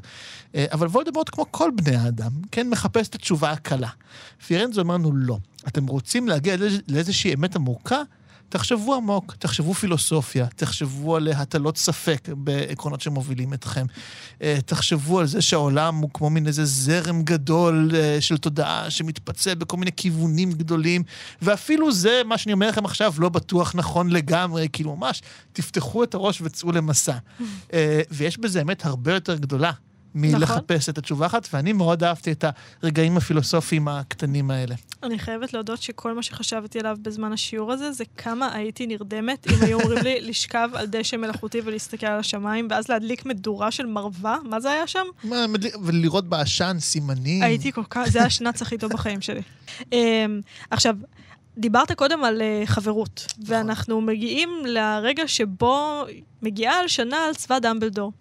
אה, 0.55 0.65
אבל 0.71 0.87
וולדמורט, 0.87 1.29
כמו 1.29 1.45
כל 1.51 1.71
בני 1.75 1.95
האדם, 1.95 2.31
כן 2.51 2.69
מחפש 2.69 3.09
את 3.09 3.15
התשובה 3.15 3.51
הקלה. 3.51 3.89
פירנזו 4.47 4.81
אומר 4.81 4.93
לנו 4.95 5.11
לא. 5.13 5.37
אתם 5.67 5.87
רוצים 5.87 6.27
להגיע 6.27 6.55
לאיזושהי 6.87 7.33
אמת 7.33 7.55
עמוקה? 7.55 8.01
תחשבו 8.51 8.95
עמוק, 8.95 9.35
תחשבו 9.39 9.73
פילוסופיה, 9.73 10.47
תחשבו 10.55 11.15
על 11.15 11.27
הטלות 11.27 11.77
ספק 11.77 12.29
בעקרונות 12.37 13.01
שמובילים 13.01 13.53
אתכם. 13.53 13.85
אה, 14.41 14.57
תחשבו 14.65 15.19
על 15.19 15.27
זה 15.27 15.41
שהעולם 15.41 15.95
הוא 15.95 16.09
כמו 16.13 16.29
מין 16.29 16.47
איזה 16.47 16.65
זרם 16.65 17.23
גדול 17.23 17.91
אה, 17.95 18.17
של 18.21 18.37
תודעה 18.37 18.89
שמתפצל 18.89 19.55
בכל 19.55 19.77
מיני 19.77 19.91
כיוונים 19.91 20.51
גדולים, 20.51 21.03
ואפילו 21.41 21.91
זה, 21.91 22.21
מה 22.25 22.37
שאני 22.37 22.53
אומר 22.53 22.69
לכם 22.69 22.85
עכשיו, 22.85 23.13
לא 23.17 23.29
בטוח 23.29 23.75
נכון 23.75 24.09
לגמרי, 24.09 24.67
כאילו 24.73 24.95
ממש, 24.95 25.21
תפתחו 25.53 26.03
את 26.03 26.13
הראש 26.13 26.41
וצאו 26.41 26.71
למסע. 26.71 27.17
אה, 27.73 28.01
ויש 28.11 28.37
בזה 28.37 28.61
אמת 28.61 28.85
הרבה 28.85 29.13
יותר 29.13 29.35
גדולה. 29.35 29.71
מלחפש 30.15 30.81
נכון. 30.81 30.93
את 30.93 30.97
התשובה 30.97 31.25
אחת, 31.25 31.47
ואני 31.53 31.73
מאוד 31.73 32.03
אהבתי 32.03 32.31
את 32.31 32.45
הרגעים 32.83 33.17
הפילוסופיים 33.17 33.87
הקטנים 33.87 34.51
האלה. 34.51 34.75
אני 35.03 35.19
חייבת 35.19 35.53
להודות 35.53 35.81
שכל 35.81 36.13
מה 36.13 36.23
שחשבתי 36.23 36.79
עליו 36.79 36.97
בזמן 37.01 37.33
השיעור 37.33 37.71
הזה, 37.71 37.91
זה 37.91 38.03
כמה 38.17 38.53
הייתי 38.53 38.87
נרדמת 38.87 39.47
אם 39.47 39.63
היו 39.63 39.81
אומרים 39.81 40.03
לי 40.03 40.21
לשכב 40.21 40.69
על 40.73 40.85
דשא 40.85 41.15
מלאכותי 41.15 41.61
ולהסתכל 41.65 42.07
על 42.07 42.19
השמיים, 42.19 42.67
ואז 42.69 42.89
להדליק 42.89 43.25
מדורה 43.25 43.71
של 43.71 43.85
מרווה, 43.85 44.37
מה 44.43 44.59
זה 44.59 44.71
היה 44.71 44.87
שם? 44.87 45.05
מה, 45.23 45.45
ולראות 45.83 46.29
בעשן 46.29 46.77
סימנים. 46.79 47.43
הייתי 47.43 47.71
כל 47.71 47.83
כך, 47.89 48.03
זה 48.09 48.23
השנץ 48.23 48.61
הכי 48.61 48.77
טוב 48.77 48.91
בחיים 48.91 49.21
שלי. 49.21 49.41
um, 49.79 49.85
עכשיו, 50.71 50.95
דיברת 51.57 51.91
קודם 51.91 52.23
על 52.23 52.41
uh, 52.41 52.67
חברות, 52.67 53.25
נכון. 53.27 53.55
ואנחנו 53.55 54.01
מגיעים 54.01 54.49
לרגע 54.65 55.27
שבו 55.27 56.03
מגיעה 56.41 56.79
על 56.79 56.87
שנה 56.87 57.17
על 57.17 57.33
צבא 57.33 57.59
דמבלדור. 57.59 58.11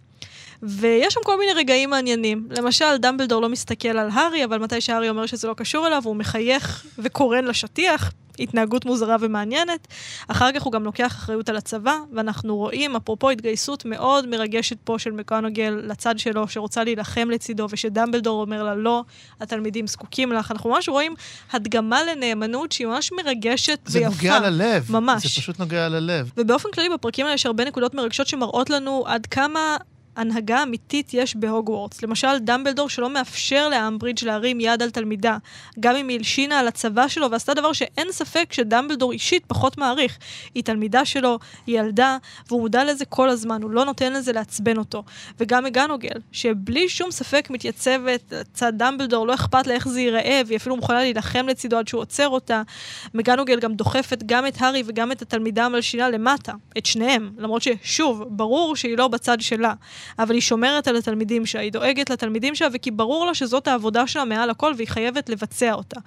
ויש 0.63 1.15
שם 1.15 1.21
כל 1.25 1.39
מיני 1.39 1.53
רגעים 1.53 1.91
מעניינים. 1.91 2.49
למשל, 2.51 2.97
דמבלדור 2.97 3.43
לא 3.43 3.49
מסתכל 3.49 3.89
על 3.89 4.09
הארי, 4.13 4.45
אבל 4.45 4.59
מתי 4.59 4.81
שהארי 4.81 5.09
אומר 5.09 5.27
שזה 5.27 5.49
לא 5.49 5.55
קשור 5.55 5.87
אליו, 5.87 6.03
הוא 6.05 6.17
מחייך 6.17 6.87
וקורן 6.99 7.45
לשטיח. 7.45 8.13
התנהגות 8.39 8.85
מוזרה 8.85 9.17
ומעניינת. 9.21 9.89
אחר 10.29 10.53
כך 10.53 10.63
הוא 10.63 10.73
גם 10.73 10.85
לוקח 10.85 11.07
אחריות 11.07 11.49
על 11.49 11.57
הצבא, 11.57 11.97
ואנחנו 12.13 12.57
רואים, 12.57 12.97
אפרופו 12.97 13.31
התגייסות 13.31 13.85
מאוד 13.85 14.29
מרגשת 14.29 14.77
פה 14.85 14.99
של 14.99 15.11
מקונגל 15.11 15.81
לצד 15.85 16.19
שלו, 16.19 16.49
שרוצה 16.49 16.85
להילחם 16.85 17.31
לצידו, 17.31 17.67
ושדמבלדור 17.71 18.41
אומר 18.41 18.63
לה, 18.63 18.75
לא, 18.75 19.05
התלמידים 19.41 19.87
זקוקים 19.87 20.33
לך. 20.33 20.51
אנחנו 20.51 20.71
ממש 20.71 20.89
רואים 20.89 21.15
הדגמה 21.53 22.03
לנאמנות 22.05 22.73
שהיא 22.73 22.87
ממש 22.87 23.13
מרגשת 23.13 23.79
זה 23.87 23.99
ויפה. 23.99 24.11
זה 24.11 24.17
נוגע 24.17 24.51
ללב. 24.51 24.87
ממש. 24.91 25.23
זה 25.23 25.29
פשוט 25.29 25.59
נוגע 25.59 25.89
ללב. 25.89 26.31
ובאופן 26.37 26.69
כללי, 26.75 26.89
בפרקים 26.89 27.27
האלה 27.27 27.35
יש 27.35 27.47
הרבה 27.47 27.65
נקודות 27.65 27.95
מרגשות 27.95 28.27
שמראות 28.27 28.71
לנו 28.71 29.05
עד 29.07 29.27
כמה 29.27 29.77
הנהגה 30.21 30.63
אמיתית 30.63 31.15
יש 31.15 31.37
בהוגוורטס. 31.37 32.03
למשל, 32.03 32.39
דמבלדור 32.39 32.89
שלא 32.89 33.11
מאפשר 33.11 33.69
לאמברידג' 33.69 34.25
להרים 34.25 34.61
יד 34.61 34.83
על 34.83 34.91
תלמידה, 34.91 35.37
גם 35.81 35.97
אם 35.97 36.09
היא 36.09 36.19
הלשינה 36.19 36.59
על 36.59 36.69
הצבא 36.69 37.09
שלו 37.09 37.31
ועשתה 37.31 37.55
דבר 37.55 37.73
שאין 37.73 38.13
ספק 38.13 38.53
שדמבלדור 38.53 39.13
אישית 39.13 39.47
פחות 39.47 39.79
מעריך. 39.79 40.19
היא 40.55 40.65
תלמידה 40.65 41.05
שלו, 41.05 41.39
היא 41.67 41.81
ילדה, 41.81 42.17
והוא 42.49 42.61
מודע 42.61 42.85
לזה 42.85 43.05
כל 43.05 43.29
הזמן, 43.29 43.63
הוא 43.63 43.71
לא 43.71 43.85
נותן 43.85 44.13
לזה 44.13 44.33
לעצבן 44.33 44.77
אותו. 44.77 45.03
וגם 45.39 45.65
מגנוגל, 45.65 46.21
שבלי 46.33 46.89
שום 46.89 47.11
ספק 47.11 47.49
מתייצבת 47.51 48.33
לצד 48.33 48.73
דמבלדור, 48.77 49.27
לא 49.27 49.35
אכפת 49.35 49.67
לה 49.67 49.75
איך 49.75 49.89
זה 49.89 50.01
ייראה, 50.01 50.43
והיא 50.47 50.57
אפילו 50.57 50.77
מוכנה 50.77 50.99
להילחם 50.99 51.47
לצידו 51.49 51.79
עד 51.79 51.89
שהוא 51.89 52.01
עוצר 52.01 52.29
אותה. 52.29 52.63
מגונגל 53.15 53.61
גם 53.61 53.75
דוחפת 53.75 54.23
גם 54.27 54.47
את 54.47 54.63
הארי 54.63 54.83
וגם 54.87 55.13
את 55.13 55.23
התלמידה 55.23 55.65
המלשינה 55.65 56.09
למטה, 56.09 56.53
את 56.79 56.87
שניהם, 56.87 57.31
למרות 57.39 57.63
ששוב, 57.63 58.25
ברור 58.29 58.77
שהיא 58.77 58.99
לא 58.99 59.09
בצד 59.09 59.41
שלה. 59.41 59.75
אבל 60.19 60.35
היא 60.35 60.43
שומרת 60.43 60.89
על 60.89 60.97
התלמידים 60.97 61.47
שלה, 61.47 61.61
היא 61.61 61.73
דואגת 61.73 62.11
לתלמידים 62.11 62.55
שלה, 62.55 62.69
וכי 62.73 62.91
ברור 62.91 63.27
לה 63.27 63.35
שזאת 63.35 63.69
העבודה 63.69 64.07
שלה 64.07 64.25
מעל 64.25 64.51
הכל, 64.51 64.73
והיא 64.77 64.89
חייבת 64.89 65.29
לבצע 65.29 65.73
אותה. 65.73 66.01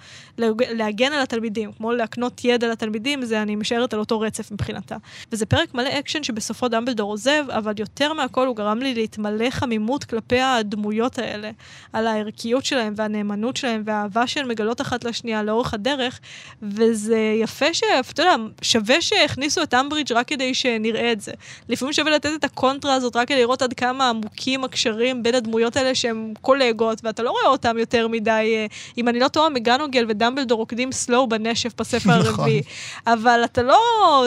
להגן 0.70 1.12
על 1.12 1.22
התלמידים, 1.22 1.72
כמו 1.72 1.92
להקנות 1.92 2.44
ידע 2.44 2.68
לתלמידים, 2.68 3.24
זה 3.24 3.42
אני 3.42 3.56
משערת 3.56 3.94
על 3.94 4.00
אותו 4.00 4.20
רצף 4.20 4.50
מבחינתה. 4.50 4.96
וזה 5.32 5.46
פרק 5.46 5.74
מלא 5.74 5.98
אקשן 5.98 6.22
שבסופו 6.22 6.68
דמבלדור 6.68 7.10
עוזב, 7.10 7.44
אבל 7.50 7.72
יותר 7.78 8.12
מהכל 8.12 8.46
הוא 8.46 8.56
גרם 8.56 8.78
לי 8.78 8.94
להתמלא 8.94 9.50
חמימות 9.50 10.04
כלפי 10.04 10.40
הדמויות 10.40 11.18
האלה, 11.18 11.50
על 11.92 12.06
הערכיות 12.06 12.64
שלהם 12.64 12.94
והנאמנות 12.96 13.56
שלהם 13.56 13.82
והאהבה 13.86 14.26
שהן 14.26 14.48
מגלות 14.48 14.80
אחת 14.80 15.04
לשנייה 15.04 15.42
לאורך 15.42 15.74
הדרך, 15.74 16.20
וזה 16.62 17.18
יפה 17.40 17.74
ש... 17.74 17.82
אתה 18.10 18.22
יודע, 18.22 18.34
שווה 18.62 19.00
שהכניסו 19.00 19.62
את 19.62 19.74
אמברידג' 19.74 20.12
רק 20.12 20.28
כדי 20.28 20.54
שנראה 20.54 21.12
את 21.12 21.20
זה. 21.20 21.32
לפעמים 21.68 21.92
שווה 21.92 22.10
לתת 22.10 22.30
את 22.34 22.44
הקונטרה 22.44 22.94
הזאת 22.94 23.16
רק 23.16 23.28
כדי 23.28 23.40
לראות 23.40 23.62
עד 23.62 23.74
כמה 23.84 24.08
עמוקים 24.08 24.64
הקשרים 24.64 25.22
בין 25.22 25.34
הדמויות 25.34 25.76
האלה 25.76 25.94
שהן 25.94 26.34
קולגות, 26.40 27.04
ואתה 27.04 27.22
לא 27.22 27.30
רואה 27.30 27.46
אותם 27.46 27.78
יותר 27.78 28.08
מדי, 28.08 28.30
אה, 28.30 28.66
אם 28.98 29.08
אני 29.08 29.20
לא 29.20 29.28
טועה, 29.28 29.48
מגונגל 29.48 30.06
ודמבלדור 30.08 30.58
רוקדים 30.58 30.92
סלואו 30.92 31.28
בנשף 31.28 31.72
בספר 31.80 32.18
נכון. 32.20 32.40
הרביעי. 32.40 32.62
אבל 33.06 33.40
אתה 33.44 33.62
לא, 33.62 33.78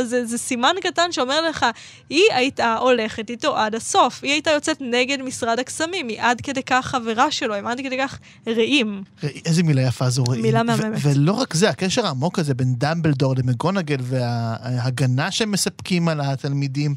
זה, 0.04 0.26
זה 0.26 0.38
סימן 0.38 0.76
קטן 0.82 1.12
שאומר 1.12 1.42
לך, 1.50 1.66
היא 2.10 2.24
הייתה 2.32 2.78
הולכת 2.78 3.30
איתו 3.30 3.58
עד 3.58 3.76
הסוף, 3.76 4.20
היא 4.24 4.32
הייתה 4.32 4.52
יוצאת 4.52 4.78
נגד 4.82 5.22
משרד 5.22 5.60
הקסמים, 5.60 6.08
היא 6.08 6.18
עד 6.22 6.42
כדי 6.42 6.64
כך 6.64 6.86
חברה 6.86 7.32
שלו, 7.32 7.56
הם 7.56 7.68
עד 7.68 7.80
כדי 7.80 7.98
כך 7.98 8.20
רעים. 8.48 9.04
איזה 9.46 9.64
מילה 9.64 9.82
יפה 9.82 10.10
זו 10.10 10.24
רעים. 10.24 10.42
מילה 10.42 10.64
מהממת. 10.64 11.00
ולא 11.02 11.32
רק 11.32 11.54
זה, 11.54 11.70
הקשר 11.70 12.06
העמוק 12.06 12.40
הזה 12.40 12.54
בין 12.54 12.76
דמבלדור 12.78 13.34
למגונגל 13.38 13.98
וההגנה 14.02 15.32
שהם 15.32 15.52
מספקים 15.52 16.08
על 16.08 16.22
התלמידים, 16.22 16.96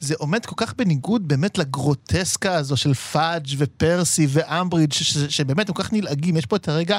זה 0.00 0.14
עומד 0.18 0.46
כל 0.46 0.54
כך 0.56 0.74
בניגוד 0.76 1.28
באמת 1.28 1.58
לגרוטסקה 1.94 2.54
הזו 2.54 2.76
של 2.76 2.94
פאג' 2.94 3.46
ופרסי 3.58 4.26
ואמברידג', 4.30 4.92
שבאמת 5.28 5.70
כל 5.70 5.82
כך 5.82 5.92
נלעגים. 5.92 6.36
יש 6.36 6.46
פה 6.46 6.56
את 6.56 6.68
הרגע... 6.68 6.98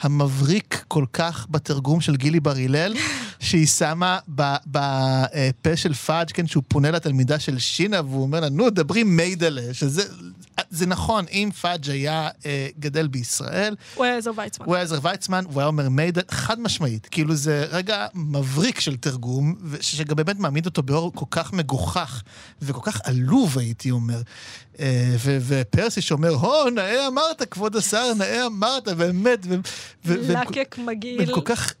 המבריק 0.00 0.84
כל 0.88 1.04
כך 1.12 1.46
בתרגום 1.50 2.00
של 2.00 2.16
גילי 2.16 2.40
בר 2.40 2.54
הלל, 2.56 2.94
שהיא 3.44 3.66
שמה 3.66 4.18
בפה 4.66 5.76
של 5.76 5.94
פאג', 5.94 6.30
כן, 6.30 6.46
שהוא 6.46 6.62
פונה 6.68 6.90
לתלמידה 6.90 7.38
המלשינה, 7.38 8.00
והוא 8.02 8.22
אומר 8.22 8.40
לה, 8.40 8.48
נו, 8.48 8.70
דברי 8.70 9.02
מיידעלע, 9.02 9.74
שזה... 9.74 10.02
זה 10.70 10.86
נכון, 10.86 11.24
אם 11.32 11.50
פאג' 11.60 11.90
היה 11.90 12.28
אה, 12.46 12.68
גדל 12.78 13.06
בישראל... 13.06 13.76
הוא 13.94 14.04
היה 14.04 14.16
עזר 14.16 14.30
ויצמן. 14.36 14.66
הוא 14.66 14.74
היה 14.74 14.84
עזר 14.84 14.98
ויצמן, 15.02 15.44
הוא 15.52 15.60
היה 15.60 15.66
אומר 15.66 15.88
מיידל, 15.88 16.22
חד 16.30 16.60
משמעית. 16.60 17.08
כאילו 17.10 17.34
זה 17.34 17.66
רגע 17.70 18.06
מבריק 18.14 18.80
של 18.80 18.96
תרגום, 18.96 19.54
שגם 19.80 20.16
באמת 20.16 20.38
מעמיד 20.38 20.66
אותו 20.66 20.82
באור 20.82 21.12
כל 21.14 21.26
כך 21.30 21.52
מגוחך, 21.52 22.22
וכל 22.62 22.90
כך 22.90 23.00
עלוב, 23.04 23.58
הייתי 23.58 23.90
אומר. 23.90 24.22
אה, 24.80 25.16
ופרסי 25.46 26.00
שאומר, 26.00 26.34
הו, 26.34 26.70
נאה 26.70 27.06
אמרת, 27.06 27.42
כבוד 27.50 27.76
השר, 27.76 28.14
נאה 28.14 28.46
אמרת, 28.46 28.88
באמת. 28.88 29.46
לקק 30.04 30.76
מגעיל. 30.78 31.30
וכל 31.30 31.40
כך, 31.44 31.74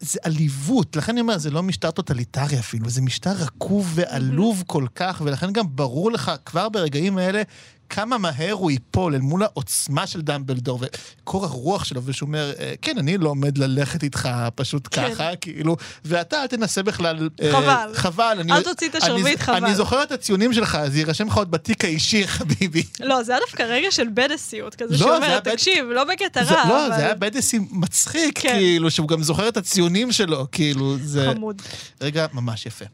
זה 0.00 0.18
עליבות, 0.22 0.96
לכן 1.08 1.14
אני 1.14 1.20
אומר, 1.20 1.38
זה 1.38 1.50
לא 1.50 1.62
משטר 1.62 1.90
טוטליטרי 1.90 2.58
אפילו, 2.58 2.90
זה 2.90 3.02
משטר 3.02 3.32
רקוב 3.32 3.92
ועלוב 3.94 4.64
כל 4.66 4.86
כך, 4.94 5.22
ולכן 5.24 5.52
גם 5.52 5.64
ברור 5.70 6.12
לך 6.12 6.32
כבר 6.44 6.68
ברגעים 6.68 7.18
האלה, 7.18 7.42
כמה 7.90 8.18
מהר 8.18 8.52
הוא 8.52 8.70
ייפול 8.70 9.14
אל 9.14 9.20
מול 9.20 9.42
העוצמה 9.42 10.06
של 10.06 10.20
דמבלדור 10.20 10.80
וקור 10.82 11.44
הרוח 11.44 11.84
שלו, 11.84 12.00
ושהוא 12.04 12.26
אומר, 12.26 12.52
אה, 12.58 12.74
כן, 12.82 12.98
אני 12.98 13.18
לא 13.18 13.28
עומד 13.28 13.58
ללכת 13.58 14.02
איתך 14.02 14.28
פשוט 14.54 14.88
כן. 14.90 15.14
ככה, 15.14 15.36
כאילו, 15.36 15.76
ואתה 16.04 16.42
אל 16.42 16.46
תנסה 16.46 16.82
בכלל... 16.82 17.28
חבל. 17.50 17.68
אה, 17.68 17.94
חבל. 17.94 18.38
אל 18.50 18.62
תוציא 18.62 18.88
את 18.88 18.94
השרביט, 18.94 19.40
חבל. 19.40 19.64
אני 19.64 19.74
זוכר 19.74 20.02
את 20.02 20.12
הציונים 20.12 20.52
שלך, 20.52 20.78
זה 20.86 20.98
יירשם 20.98 21.26
לך 21.26 21.36
עוד 21.36 21.50
בתיק 21.50 21.84
האישי, 21.84 22.28
חביבי. 22.38 22.82
לא, 23.00 23.22
זה 23.22 23.32
היה 23.32 23.40
דווקא 23.40 23.62
רגע 23.62 23.90
של 23.90 24.06
בדסיות, 24.14 24.74
כזה 24.74 24.92
לא, 24.92 24.98
שאומר, 24.98 25.40
תקשיב, 25.40 25.86
בד... 25.86 25.94
לא 25.94 26.04
בקטע 26.04 26.42
רע, 26.42 26.68
לא. 26.68 26.88
זה 26.88 27.04
היה 27.04 27.14
בדסי 27.14 27.58
מצחיק, 27.70 28.38
כן. 28.38 28.48
כאילו, 28.48 28.90
שהוא 28.90 29.08
גם 29.08 29.22
זוכר 29.22 29.48
את 29.48 29.56
הציונים 29.56 30.12
שלו, 30.12 30.46
כאילו, 30.52 30.96
זה... 30.98 31.30
חמוד. 31.34 31.62
רגע 32.00 32.26
ממש 32.32 32.66
יפה. 32.66 32.84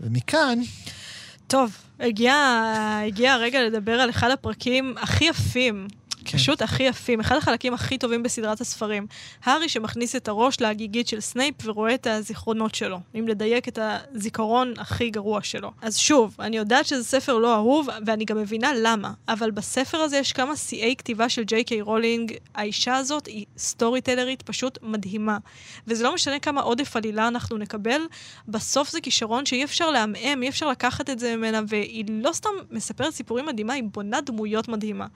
ומכאן... 0.00 0.58
טוב, 1.46 1.70
הגיע, 2.00 2.34
הגיע 3.06 3.32
הרגע 3.32 3.64
לדבר 3.64 4.00
על 4.00 4.10
אחד 4.10 4.30
הפרקים 4.30 4.94
הכי 4.96 5.24
יפים 5.24 5.86
כן. 6.30 6.38
פשוט 6.38 6.62
הכי 6.62 6.82
יפים, 6.82 7.20
אחד 7.20 7.36
החלקים 7.36 7.74
הכי 7.74 7.98
טובים 7.98 8.22
בסדרת 8.22 8.60
הספרים. 8.60 9.06
הארי 9.44 9.68
שמכניס 9.68 10.16
את 10.16 10.28
הראש 10.28 10.60
להגיגית 10.60 11.08
של 11.08 11.20
סנייפ 11.20 11.54
ורואה 11.64 11.94
את 11.94 12.06
הזיכרונות 12.06 12.74
שלו, 12.74 13.00
אם 13.18 13.28
לדייק 13.28 13.68
את 13.68 13.78
הזיכרון 13.82 14.74
הכי 14.78 15.10
גרוע 15.10 15.42
שלו. 15.42 15.70
אז 15.82 15.98
שוב, 15.98 16.36
אני 16.40 16.56
יודעת 16.56 16.86
שזה 16.86 17.04
ספר 17.04 17.38
לא 17.38 17.54
אהוב, 17.54 17.88
ואני 18.06 18.24
גם 18.24 18.38
מבינה 18.38 18.72
למה, 18.76 19.12
אבל 19.28 19.50
בספר 19.50 19.98
הזה 19.98 20.16
יש 20.16 20.32
כמה 20.32 20.56
שיאי 20.56 20.94
כתיבה 20.98 21.28
של 21.28 21.44
ג'יי 21.44 21.64
קיי 21.64 21.80
רולינג. 21.80 22.32
האישה 22.54 22.96
הזאת 22.96 23.26
היא 23.26 23.44
storyteller 23.58 24.00
ית 24.00 24.42
פשוט 24.42 24.78
מדהימה. 24.82 25.38
וזה 25.86 26.04
לא 26.04 26.14
משנה 26.14 26.38
כמה 26.38 26.60
עודף 26.60 26.96
עלילה 26.96 27.28
אנחנו 27.28 27.58
נקבל, 27.58 28.00
בסוף 28.48 28.90
זה 28.90 29.00
כישרון 29.00 29.46
שאי 29.46 29.64
אפשר 29.64 29.90
לעמעם, 29.90 30.42
אי 30.42 30.48
אפשר 30.48 30.68
לקחת 30.68 31.10
את 31.10 31.18
זה 31.18 31.36
ממנה, 31.36 31.60
והיא 31.68 32.04
לא 32.08 32.32
סתם 32.32 32.50
מספרת 32.70 33.12
סיפורים 33.12 33.46
מדהימה, 33.46 33.72
היא 33.72 33.82
בונה 33.92 34.20
דמויות 34.20 34.68
מדהימה. 34.68 35.06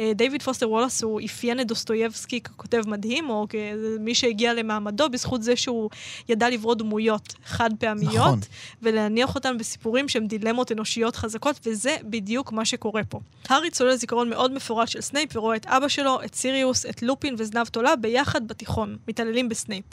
אה, 0.00 0.12
דיוויד 0.14 0.42
פוסטר 0.56 0.70
וולאס 0.70 1.02
הוא 1.02 1.20
אפיין 1.24 1.60
את 1.60 1.66
דוסטויבסקי 1.66 2.40
ככותב 2.40 2.82
מדהים, 2.86 3.30
או 3.30 3.46
כמי 3.48 4.14
שהגיע 4.14 4.54
למעמדו 4.54 5.08
בזכות 5.08 5.42
זה 5.42 5.56
שהוא 5.56 5.90
ידע 6.28 6.50
לברוא 6.50 6.74
דמויות 6.74 7.34
חד 7.44 7.70
פעמיות, 7.78 8.14
נכון. 8.14 8.40
ולהניח 8.82 9.34
אותן 9.34 9.58
בסיפורים 9.58 10.08
שהם 10.08 10.26
דילמות 10.26 10.72
אנושיות 10.72 11.16
חזקות, 11.16 11.60
וזה 11.66 11.96
בדיוק 12.04 12.52
מה 12.52 12.64
שקורה 12.64 13.04
פה. 13.04 13.20
הארי 13.48 13.70
צולל 13.70 13.96
לזיכרון 13.96 14.30
מאוד 14.30 14.52
מפורט 14.52 14.88
של 14.88 15.00
סנייפ 15.00 15.36
ורואה 15.36 15.56
את 15.56 15.66
אבא 15.66 15.88
שלו, 15.88 16.18
את 16.24 16.34
סיריוס, 16.34 16.86
את 16.86 17.02
לופין 17.02 17.34
וזנב 17.38 17.66
תולה 17.66 17.96
ביחד 17.96 18.48
בתיכון, 18.48 18.96
מתעללים 19.08 19.48
בסנייפ. 19.48 19.84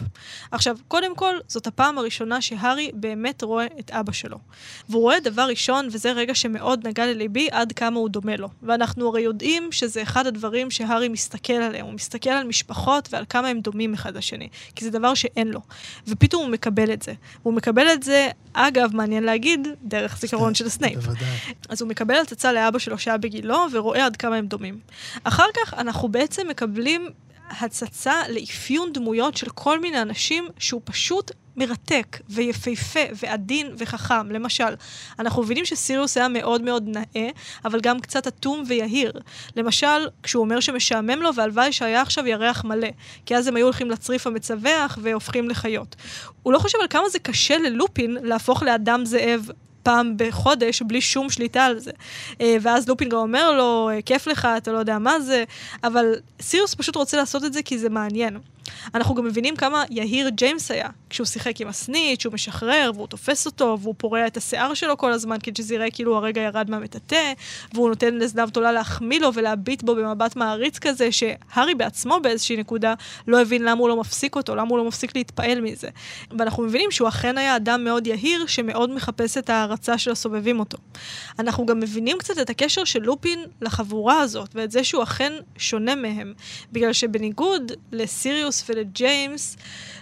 עכשיו, 0.52 0.78
קודם 0.88 1.15
כל, 1.15 1.36
זאת 1.47 1.67
הפעם 1.67 1.97
הראשונה 1.97 2.41
שהארי 2.41 2.91
באמת 2.93 3.43
רואה 3.43 3.67
את 3.80 3.91
אבא 3.91 4.12
שלו. 4.12 4.38
והוא 4.89 5.02
רואה 5.02 5.19
דבר 5.19 5.41
ראשון, 5.41 5.88
וזה 5.91 6.12
רגע 6.12 6.36
שמאוד 6.36 6.88
נגע 6.88 7.06
לליבי, 7.06 7.47
עד 7.52 7.71
כמה 7.71 7.99
הוא 7.99 8.10
דומה 8.10 8.36
לו. 8.36 8.49
ואנחנו 8.63 9.08
הרי 9.08 9.21
יודעים 9.21 9.71
שזה 9.71 10.02
אחד 10.02 10.28
הדברים 10.28 10.43
שהארי 10.70 11.08
מסתכל 11.10 11.54
עליהם, 11.54 11.86
הוא 11.86 11.94
מסתכל 11.94 12.30
על 12.30 12.48
משפחות 12.48 13.10
ועל 13.12 13.26
כמה 13.30 13.48
הם 13.48 13.60
דומים 13.60 13.94
אחד 13.94 14.18
לשני, 14.18 14.48
כי 14.76 14.86
זה 14.86 14.92
דבר 14.92 15.14
שאין 15.14 15.48
לו. 15.48 15.62
ופתאום 16.08 16.44
הוא 16.44 16.52
מקבל 16.52 16.94
את 16.94 17.02
זה. 17.02 17.14
והוא 17.42 17.54
מקבל 17.54 17.88
את 17.94 18.04
זה, 18.04 18.30
אגב, 18.54 18.96
מעניין 18.96 19.24
להגיד, 19.24 19.68
דרך 19.84 20.18
זיכרון 20.18 20.56
של 20.56 20.70
סנייפ. 20.70 20.96
בוודאי. 20.96 21.28
אז 21.70 21.82
הוא 21.82 21.90
מקבל 21.90 22.16
הצצה 22.16 22.54
לאבא 22.54 22.80
שלו 22.80 22.98
שהיה 22.98 23.18
בגילו, 23.18 23.58
ורואה 23.72 24.06
עד 24.06 24.18
כמה 24.18 24.36
הם 24.36 24.48
דומים. 24.48 24.80
אחר 25.24 25.48
כך 25.56 25.74
אנחנו 25.74 26.10
בעצם 26.10 26.48
מקבלים 26.48 27.10
הצצה 27.50 28.14
לאפיון 28.30 28.94
דמויות 28.94 29.38
של 29.38 29.50
כל 29.50 29.80
מיני 29.80 30.02
אנשים 30.02 30.48
שהוא 30.60 30.82
פשוט 30.84 31.32
מרתק 31.58 32.20
ויפהפה 32.30 33.00
ועדין 33.16 33.68
וחכם. 33.78 34.32
למשל, 34.32 34.76
אנחנו 35.20 35.44
מבינים 35.44 35.66
שסיריוס 35.66 36.18
היה 36.18 36.28
מאוד 36.28 36.62
מאוד 36.62 36.84
נאה, 36.88 37.30
אבל 37.66 37.80
גם 37.80 38.00
קצת 38.00 38.28
אטום 38.28 38.63
ויהיר. 38.68 39.12
למשל, 39.56 40.08
כשהוא 40.24 40.44
אומר 40.44 40.60
שמשעמם 40.60 41.22
לו, 41.22 41.36
והלוואי 41.36 41.72
שהיה 41.72 42.02
עכשיו 42.02 42.28
ירח 42.28 42.63
מלא, 42.63 42.89
כי 43.26 43.36
אז 43.36 43.48
הם 43.48 43.56
היו 43.56 43.66
הולכים 43.66 43.92
לצריף 43.92 44.28
המצווח 44.28 44.98
והופכים 45.02 45.50
לחיות. 45.50 45.96
הוא 46.44 46.54
לא 46.54 46.60
חושב 46.60 46.78
על 46.82 46.88
כמה 46.89 47.10
זה 47.10 47.20
קשה 47.20 47.58
ללופין 47.58 48.18
להפוך 48.22 48.63
לאדם 48.63 49.06
זאב 49.06 49.50
פעם 49.84 50.13
בחודש 50.18 50.82
בלי 50.82 51.02
שום 51.02 51.30
שליטה 51.30 51.66
על 51.66 51.80
זה. 51.80 51.92
אה, 52.42 52.58
ואז 52.62 52.89
לופין 52.89 53.10
גם 53.10 53.18
אומר 53.18 53.52
לו, 53.52 53.89
כיף 54.06 54.28
לך, 54.28 54.48
אתה 54.58 54.72
לא 54.72 54.78
יודע 54.78 55.00
מה 55.00 55.20
זה, 55.20 55.44
אבל 55.84 56.06
סיריוס 56.42 56.76
פשוט 56.76 56.96
רוצה 56.96 57.18
לעשות 57.18 57.44
את 57.44 57.54
זה 57.54 57.63
כי 57.63 57.78
זה 57.78 57.89
מעניין. 57.89 58.38
אנחנו 58.96 59.16
גם 59.16 59.26
מבינים 59.26 59.56
כמה 59.56 59.84
יהיר 59.90 60.30
ג'יימס 60.30 60.72
היה 60.72 60.90
כשהוא 61.10 61.28
שיחק 61.28 61.62
עם 61.62 61.68
הסנית, 61.68 62.22
שהוא 62.22 62.34
משחרר, 62.34 62.92
והוא 62.96 63.08
תופס 63.08 63.46
אותו, 63.46 63.78
והוא 63.82 63.96
פורע 63.98 64.28
את 64.28 64.38
השיער 64.38 64.74
שלו 64.74 64.98
כל 64.98 65.12
הזמן, 65.12 65.38
כדי 65.44 65.64
שזה 65.64 65.76
יראה 65.76 65.92
כאילו 65.92 66.18
הרגע 66.18 66.42
ירד 66.42 66.70
מהמטאטא, 66.70 67.34
והוא 67.74 67.90
נותן 67.90 68.16
לזנב 68.16 68.50
תולה 68.50 68.72
להחמיא 68.72 69.20
לו 69.20 69.34
ולהביט 69.34 69.84
בו 69.84 69.96
במבט 69.96 70.36
מעריץ 70.36 70.80
כזה, 70.80 71.12
שהארי 71.12 71.76
בעצמו 71.76 72.20
באיזושהי 72.24 72.58
נקודה 72.58 72.94
לא 73.28 73.42
הבין 73.42 73.62
למה 73.62 73.82
הוא 73.82 73.90
לא 73.90 74.00
מפסיק 74.00 74.36
אותו, 74.36 74.56
למה 74.56 74.70
הוא 74.70 74.78
לא 74.78 74.88
מפסיק 74.88 75.16
להתפעל 75.16 75.62
מזה. 75.62 75.90
ואנחנו 76.40 76.64
מבינים 76.64 76.92
שהוא 76.92 77.08
אכן 77.08 77.38
היה 77.38 77.56
אדם 77.56 77.84
מאוד 77.84 78.08
יהיר, 78.08 78.46
שמאוד 78.46 78.90
מחפש 78.90 79.38
את 79.38 79.50
ההערצה 79.50 79.98
של 79.98 80.12
הסובבים 80.12 80.60
אותו. 80.60 80.78
אנחנו 81.40 81.66
גם 81.66 81.80
מבינים 81.80 82.18
קצת 82.18 82.40
את 82.40 82.50
הקשר 82.50 82.84
של 82.84 83.02
לופין 83.02 83.40
לחבורה 83.62 84.20
הזאת, 84.20 84.50
ואת 84.54 84.72
זה 84.72 84.84
שהוא 84.84 85.04
אכן 85.04 85.34
שונה 85.58 85.96
מהם. 85.96 86.34
בגלל 86.72 86.94
שבניגוד 86.94 87.72
לסיריוס 87.92 88.62
ולג'יימס, 88.69 89.58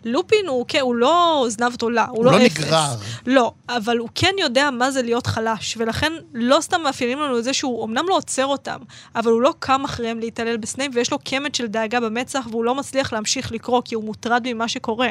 לופין 0.05 0.47
הוא, 0.47 0.65
כן, 0.67 0.79
הוא 0.79 0.95
לא 0.95 1.45
זנב 1.47 1.75
תולה, 1.75 2.05
הוא, 2.05 2.17
הוא 2.17 2.25
לא, 2.25 2.31
לא 2.31 2.45
אפס. 2.45 2.59
נגרר. 2.59 2.95
לא, 3.27 3.51
אבל 3.69 3.97
הוא 3.97 4.09
כן 4.15 4.31
יודע 4.39 4.69
מה 4.71 4.91
זה 4.91 5.01
להיות 5.01 5.27
חלש, 5.27 5.77
ולכן 5.77 6.13
לא 6.33 6.57
סתם 6.61 6.81
מאפיינים 6.81 7.19
לנו 7.19 7.39
את 7.39 7.43
זה 7.43 7.53
שהוא 7.53 7.85
אמנם 7.85 8.05
לא 8.09 8.17
עוצר 8.17 8.45
אותם, 8.45 8.77
אבל 9.15 9.31
הוא 9.31 9.41
לא 9.41 9.53
קם 9.59 9.83
אחריהם 9.83 10.19
להתעלל 10.19 10.57
בסנייפ, 10.57 10.91
ויש 10.95 11.11
לו 11.11 11.19
קמט 11.19 11.55
של 11.55 11.67
דאגה 11.67 11.99
במצח, 11.99 12.47
והוא 12.49 12.63
לא 12.63 12.75
מצליח 12.75 13.13
להמשיך 13.13 13.51
לקרוא, 13.51 13.81
כי 13.85 13.95
הוא 13.95 14.03
מוטרד 14.03 14.47
ממה 14.53 14.67
שקורה. 14.67 15.09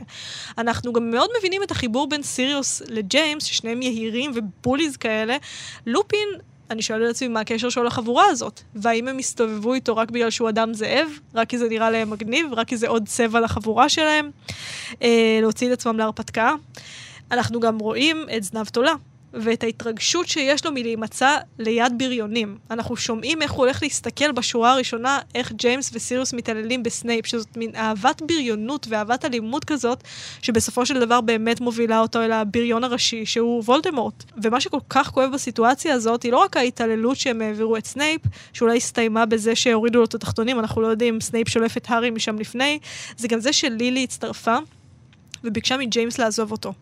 אנחנו 0.59 0.93
גם 0.93 1.11
מאוד 1.11 1.31
מבינים 1.39 1.63
את 1.63 1.71
החיבור 1.71 2.09
בין 2.09 2.23
סיריוס 2.23 2.83
לג'יימס, 2.89 3.45
ששניהם 3.45 3.83
יהירים 3.83 4.33
ו 4.35 4.42
bullies 4.42 4.97
כאלה. 4.97 5.37
לופין 5.87 6.29
אני 6.71 6.83
שואלת 6.83 7.05
את 7.05 7.11
עצמי 7.11 7.29
מה 7.29 7.41
הקשר 7.41 7.69
שלו 7.69 7.85
לחבורה 7.85 8.25
הזאת, 8.27 8.61
והאם 8.75 9.09
הם 9.09 9.19
הסתובבו 9.19 9.75
איתו 9.75 9.97
רק 9.97 10.11
בגלל 10.11 10.31
שהוא 10.31 10.49
אדם 10.49 10.75
זאב, 10.75 11.09
רק 11.35 11.49
כי 11.49 11.59
זה 11.59 11.69
נראה 11.69 11.91
להם 11.91 12.11
מגניב, 12.11 12.47
רק 12.53 12.69
כי 12.69 12.77
זה 12.77 12.89
עוד 12.89 13.09
צבע 13.09 13.41
לחבורה 13.41 13.89
שלהם, 13.89 14.31
אה, 15.03 15.39
להוציא 15.41 15.69
את 15.69 15.73
עצמם 15.73 15.99
להרפתקה. 15.99 16.55
אנחנו 17.31 17.61
גם 17.61 17.79
רואים 17.79 18.27
את 18.37 18.43
זנב 18.43 18.67
תולה, 18.67 18.93
ואת 19.35 19.63
ההתרגשות 19.63 20.29
שיש 20.29 20.65
לו 20.67 20.73
מלהימצא 20.73 21.37
ליד 21.59 21.93
בריונים. 21.99 22.59
אנחנו 22.71 22.97
שומעים 22.97 23.43
איך 23.43 23.53
הוא 23.53 23.65
הולך 23.65 23.83
להסתכל 23.83 24.33
בשורה 24.33 24.73
הראשונה, 24.73 25.19
איך 25.35 25.53
ג'יימס 25.53 25.91
וסיריוס 25.93 26.33
מתעללים 26.33 26.83
בסנייפ, 26.83 27.27
שזאת 27.27 27.57
מין 27.57 27.71
אהבת 27.75 28.23
בריונות 28.23 28.87
ואהבת 28.91 29.25
אלימות 29.25 29.65
כזאת, 29.65 30.05
שבסופו 30.43 30.87
של 30.87 31.01
דבר 31.01 31.21
באמת 31.21 31.61
מובילה 31.61 32.01
אותו 32.01 32.23
אל 32.23 32.33
הבריון 32.33 32.85
הראשי, 32.85 33.27
שהוא 33.27 33.63
וולדמורט. 33.63 34.25
ומה 34.43 34.61
שכל 34.61 34.79
כך 34.91 35.11
כואב 35.11 35.31
בסיטואציה 35.33 35.95
הזאת, 35.95 36.23
היא 36.23 36.33
לא 36.33 36.39
רק 36.39 36.57
ההתעללות 36.57 37.17
שהם 37.17 37.43
העבירו 37.43 37.77
את 37.77 37.87
סנייפ, 37.87 38.21
שאולי 38.53 38.77
הסתיימה 38.77 39.27
בזה 39.27 39.57
שהורידו 39.57 39.99
לו 39.99 40.05
את 40.05 40.15
התחתונים, 40.15 40.59
אנחנו 40.59 40.83
לא 40.83 40.87
יודעים, 40.87 41.21
סנייפ 41.21 41.49
שולף 41.49 41.77
את 41.77 41.91
הארי 41.91 42.11
משם 42.11 42.39
לפני, 42.39 42.79
זה 43.17 43.29
גם 43.29 43.41
זה 43.41 43.53
שלילי 43.53 44.05
הצטרפה. 44.05 44.57
וביקשה 45.45 45.77
מג'יימס 45.77 46.19
לעזוב 46.19 46.53
אותו. 46.53 46.73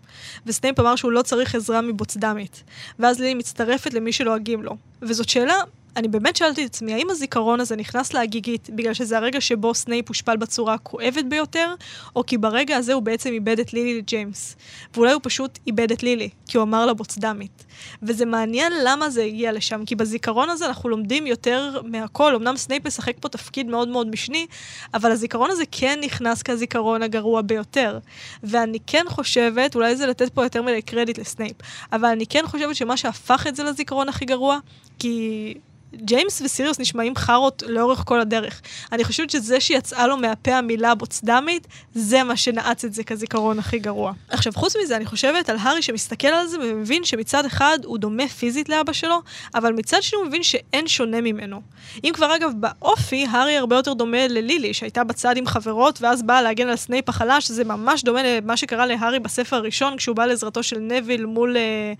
וסנייפ 0.46 0.80
אמר 0.80 0.96
שהוא 0.96 1.12
לא 1.12 1.22
צריך 1.22 1.54
עזרה 1.54 1.80
מבוצדמית. 1.80 2.62
ואז 2.98 3.20
לילי 3.20 3.34
מצטרפת 3.34 3.94
למי 3.94 4.12
שלועגים 4.12 4.62
לו. 4.62 4.76
וזאת 5.02 5.28
שאלה 5.28 5.54
אני 5.98 6.08
באמת 6.08 6.36
שאלתי 6.36 6.64
את 6.64 6.70
עצמי, 6.70 6.94
האם 6.94 7.10
הזיכרון 7.10 7.60
הזה 7.60 7.76
נכנס 7.76 8.14
להגיגית 8.14 8.70
בגלל 8.70 8.94
שזה 8.94 9.16
הרגע 9.16 9.40
שבו 9.40 9.74
סנייפ 9.74 10.08
הושפל 10.08 10.36
בצורה 10.36 10.74
הכואבת 10.74 11.24
ביותר, 11.24 11.74
או 12.16 12.26
כי 12.26 12.38
ברגע 12.38 12.76
הזה 12.76 12.92
הוא 12.92 13.02
בעצם 13.02 13.30
איבד 13.32 13.60
את 13.60 13.72
לילי 13.72 13.98
לג'יימס. 13.98 14.56
ואולי 14.94 15.12
הוא 15.12 15.20
פשוט 15.24 15.58
איבד 15.66 15.92
את 15.92 16.02
לילי, 16.02 16.28
כי 16.46 16.56
הוא 16.56 16.64
אמר 16.64 16.86
לה 16.86 16.94
בוצדמית. 16.94 17.64
וזה 18.02 18.24
מעניין 18.24 18.72
למה 18.84 19.10
זה 19.10 19.22
הגיע 19.22 19.52
לשם, 19.52 19.84
כי 19.84 19.94
בזיכרון 19.94 20.50
הזה 20.50 20.66
אנחנו 20.66 20.88
לומדים 20.88 21.26
יותר 21.26 21.80
מהכל. 21.84 22.34
אמנם 22.34 22.56
סנייפ 22.56 22.86
משחק 22.86 23.14
פה 23.20 23.28
תפקיד 23.28 23.66
מאוד 23.66 23.88
מאוד 23.88 24.10
משני, 24.10 24.46
אבל 24.94 25.10
הזיכרון 25.10 25.50
הזה 25.50 25.62
כן 25.70 25.98
נכנס 26.02 26.42
כזיכרון 26.42 27.02
הגרוע 27.02 27.42
ביותר. 27.42 27.98
ואני 28.42 28.78
כן 28.86 29.04
חושבת, 29.08 29.74
אולי 29.74 29.96
זה 29.96 30.06
לתת 30.06 30.28
פה 30.28 30.42
יותר 30.42 30.62
מדי 30.62 30.82
קרדיט 30.82 31.18
לסנייפ, 31.18 31.56
אבל 31.92 32.08
אני 32.08 32.26
כן 32.26 32.42
חושבת 32.46 32.76
שמה 32.76 32.96
שהפך 32.96 33.46
את 33.46 33.56
זה 33.56 33.64
לזיכרון 33.64 34.08
הכי 34.08 34.24
גרוע, 34.24 34.58
כי 34.98 35.54
ג'יימס 35.94 36.42
וסיריוס 36.44 36.80
נשמעים 36.80 37.16
חארות 37.16 37.62
לאורך 37.66 38.02
כל 38.06 38.20
הדרך. 38.20 38.60
אני 38.92 39.04
חושבת 39.04 39.30
שזה 39.30 39.60
שיצאה 39.60 40.06
לו 40.06 40.16
מהפה 40.16 40.54
המילה 40.54 40.94
בוצדמית, 40.94 41.66
זה 41.94 42.22
מה 42.22 42.36
שנעץ 42.36 42.84
את 42.84 42.94
זה 42.94 43.04
כזיכרון 43.04 43.58
הכי 43.58 43.78
גרוע. 43.78 44.12
עכשיו, 44.28 44.52
חוץ 44.52 44.76
מזה, 44.82 44.96
אני 44.96 45.06
חושבת 45.06 45.48
על 45.48 45.56
הארי 45.60 45.82
שמסתכל 45.82 46.28
על 46.28 46.46
זה 46.46 46.56
ומבין 46.60 47.04
שמצד 47.04 47.44
אחד 47.44 47.78
הוא 47.84 47.98
דומה 47.98 48.28
פיזית 48.28 48.68
לאבא 48.68 48.92
שלו, 48.92 49.22
אבל 49.54 49.72
מצד 49.72 50.02
שני 50.02 50.18
הוא 50.18 50.26
מבין 50.26 50.42
שאין 50.42 50.88
שונה 50.88 51.20
ממנו. 51.20 51.60
אם 52.04 52.10
כבר 52.14 52.36
אגב, 52.36 52.52
באופי, 52.56 53.26
הארי 53.30 53.56
הרבה 53.56 53.76
יותר 53.76 53.92
דומה 53.92 54.28
ללילי, 54.28 54.74
שהייתה 54.74 55.04
בצד 55.04 55.36
עם 55.36 55.46
חברות, 55.46 56.02
ואז 56.02 56.22
באה 56.22 56.42
להגן 56.42 56.68
על 56.68 56.76
סנייפ 56.76 57.08
החלש, 57.08 57.50
זה 57.50 57.64
ממש 57.64 58.02
דומה 58.02 58.20
למה 58.22 58.56
שקרה 58.56 58.86
להארי 58.86 59.18
בספר 59.18 59.56
הראשון, 59.56 59.96
כשהוא 59.96 60.16
בא 60.16 60.26
לעזרתו 60.26 60.62
של 60.62 60.78
נוויל 60.78 61.26
מול, 61.26 61.56
אה, 61.56 61.92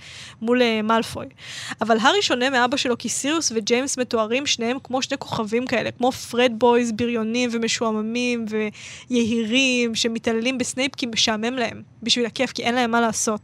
מול 0.42 0.62
אה, 0.62 0.82
מאלפוי. 0.82 1.26
אבל 1.80 1.96
הארי 2.00 2.22
שונה 2.22 2.50
מאבא 2.50 2.76
שלו 2.76 2.98
כי 2.98 3.08
סיריוס 3.08 3.52
וג'יימס 3.54 3.77
ג'יימס 3.78 3.98
מתוארים 3.98 4.46
שניהם 4.46 4.78
כמו 4.84 5.02
שני 5.02 5.18
כוכבים 5.18 5.66
כאלה, 5.66 5.90
כמו 5.90 6.12
frat 6.12 6.52
boys 6.58 6.92
בריונים 6.92 7.50
ומשועממים 7.52 8.44
ויהירים, 9.10 9.94
שמתעללים 9.94 10.58
בסנייפ 10.58 10.94
כי 10.96 11.06
משעמם 11.06 11.54
להם, 11.54 11.82
בשביל 12.02 12.26
הכיף, 12.26 12.52
כי 12.52 12.62
אין 12.62 12.74
להם 12.74 12.90
מה 12.90 13.00
לעשות. 13.00 13.40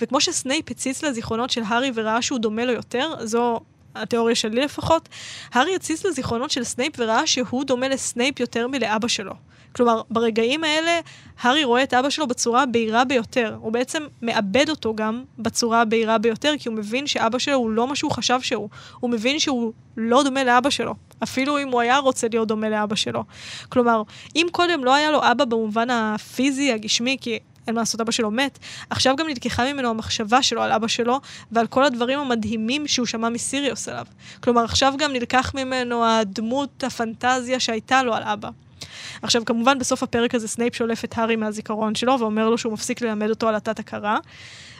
וכמו 0.00 0.20
שסנייפ 0.20 0.70
הציץ 0.70 1.02
לזיכרונות 1.02 1.50
של 1.50 1.62
הארי 1.66 1.90
וראה 1.94 2.22
שהוא 2.22 2.38
דומה 2.38 2.64
לו 2.64 2.72
יותר, 2.72 3.12
זו 3.24 3.60
התיאוריה 3.94 4.34
שלי 4.34 4.60
לפחות, 4.60 5.08
הארי 5.52 5.74
הציץ 5.74 6.04
לזיכרונות 6.04 6.50
של 6.50 6.64
סנייפ 6.64 6.92
וראה 6.98 7.26
שהוא 7.26 7.64
דומה 7.64 7.88
לסנייפ 7.88 8.40
יותר 8.40 8.68
מלאבא 8.68 9.08
שלו. 9.08 9.34
כלומר, 9.72 10.02
ברגעים 10.10 10.64
האלה, 10.64 11.00
הארי 11.40 11.64
רואה 11.64 11.82
את 11.82 11.94
אבא 11.94 12.10
שלו 12.10 12.26
בצורה 12.26 12.62
הבהירה 12.62 13.04
ביותר. 13.04 13.56
הוא 13.60 13.72
בעצם 13.72 14.02
מאבד 14.22 14.70
אותו 14.70 14.94
גם 14.94 15.22
בצורה 15.38 15.80
הבהירה 15.80 16.18
ביותר, 16.18 16.54
כי 16.58 16.68
הוא 16.68 16.76
מבין 16.76 17.06
שאבא 17.06 17.38
שלו 17.38 17.54
הוא 17.54 17.70
לא 17.70 17.88
מה 17.88 17.96
שהוא 17.96 18.10
חשב 18.10 18.40
שהוא. 18.40 18.68
הוא 19.00 19.10
מבין 19.10 19.38
שהוא 19.38 19.72
לא 19.96 20.22
דומה 20.22 20.44
לאבא 20.44 20.70
שלו. 20.70 20.94
אפילו 21.22 21.58
אם 21.58 21.68
הוא 21.68 21.80
היה 21.80 21.98
רוצה 21.98 22.26
להיות 22.30 22.48
דומה 22.48 22.68
לאבא 22.68 22.96
שלו. 22.96 23.24
כלומר, 23.68 24.02
אם 24.36 24.46
קודם 24.52 24.84
לא 24.84 24.94
היה 24.94 25.10
לו 25.10 25.20
אבא 25.30 25.44
במובן 25.44 25.90
הפיזי, 25.90 26.72
הגשמי, 26.72 27.16
כי 27.20 27.38
אין 27.66 27.74
מה 27.74 27.80
לעשות, 27.80 28.00
אבא 28.00 28.12
שלו 28.12 28.30
מת, 28.30 28.58
עכשיו 28.90 29.16
גם 29.16 29.26
נלקחה 29.26 29.72
ממנו 29.72 29.90
המחשבה 29.90 30.42
שלו 30.42 30.62
על 30.62 30.72
אבא 30.72 30.88
שלו 30.88 31.20
ועל 31.52 31.66
כל 31.66 31.84
הדברים 31.84 32.18
המדהימים 32.18 32.88
שהוא 32.88 33.06
שמע 33.06 33.28
מסיריוס 33.28 33.88
עליו. 33.88 34.06
כלומר, 34.40 34.64
עכשיו 34.64 34.94
גם 34.98 35.12
נלקח 35.12 35.52
ממנו 35.54 36.04
הדמות, 36.06 36.84
הפנטזיה 36.84 37.60
שהייתה 37.60 38.02
לו 38.02 38.14
על 38.14 38.22
אבא. 38.22 38.50
עכשיו, 39.22 39.44
כמובן, 39.44 39.78
בסוף 39.78 40.02
הפרק 40.02 40.34
הזה 40.34 40.48
סנייפ 40.48 40.74
שולף 40.74 41.04
את 41.04 41.18
הארי 41.18 41.36
מהזיכרון 41.36 41.94
שלו 41.94 42.16
ואומר 42.20 42.50
לו 42.50 42.58
שהוא 42.58 42.72
מפסיק 42.72 43.00
ללמד 43.00 43.30
אותו 43.30 43.48
הלטת 43.48 43.54
הכרה. 43.54 44.18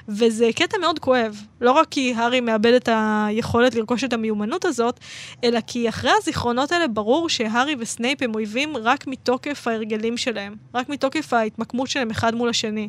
וזה 0.09 0.51
קטע 0.57 0.79
מאוד 0.79 0.98
כואב, 0.98 1.42
לא 1.61 1.72
רק 1.72 1.88
כי 1.90 2.14
הארי 2.16 2.40
מאבד 2.40 2.72
את 2.72 2.88
היכולת 2.92 3.74
לרכוש 3.74 4.05
את 4.05 4.12
המיומנות 4.12 4.64
הזאת, 4.64 5.01
אלא 5.44 5.61
כי 5.66 5.88
אחרי 5.88 6.11
הזיכרונות 6.18 6.72
האלה 6.72 6.88
ברור 6.88 7.29
שהארי 7.29 7.77
וסנייפ 7.79 8.22
הם 8.22 8.35
אויבים 8.35 8.77
רק 8.77 9.07
מתוקף 9.07 9.68
ההרגלים 9.68 10.16
שלהם, 10.16 10.55
רק 10.74 10.88
מתוקף 10.88 11.33
ההתמקמות 11.33 11.88
שלהם 11.88 12.11
אחד 12.11 12.35
מול 12.35 12.48
השני. 12.48 12.88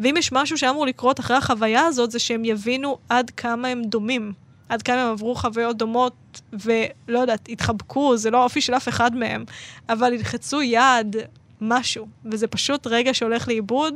ואם 0.00 0.14
יש 0.16 0.32
משהו 0.32 0.58
שאמור 0.58 0.86
לקרות 0.86 1.20
אחרי 1.20 1.36
החוויה 1.36 1.86
הזאת, 1.86 2.10
זה 2.10 2.18
שהם 2.18 2.44
יבינו 2.44 2.98
עד 3.08 3.30
כמה 3.30 3.68
הם 3.68 3.82
דומים. 3.82 4.47
עד 4.68 4.82
כמה 4.82 5.02
הם 5.02 5.12
עברו 5.12 5.34
חוויות 5.34 5.78
דומות, 5.78 6.40
ולא 6.52 7.18
יודעת, 7.18 7.48
התחבקו, 7.48 8.16
זה 8.16 8.30
לא 8.30 8.40
האופי 8.40 8.60
של 8.60 8.74
אף 8.74 8.88
אחד 8.88 9.16
מהם, 9.16 9.44
אבל 9.88 10.12
ילחצו 10.12 10.62
יד, 10.62 11.16
משהו, 11.60 12.06
וזה 12.24 12.46
פשוט 12.46 12.86
רגע 12.86 13.14
שהולך 13.14 13.48
לאיבוד, 13.48 13.94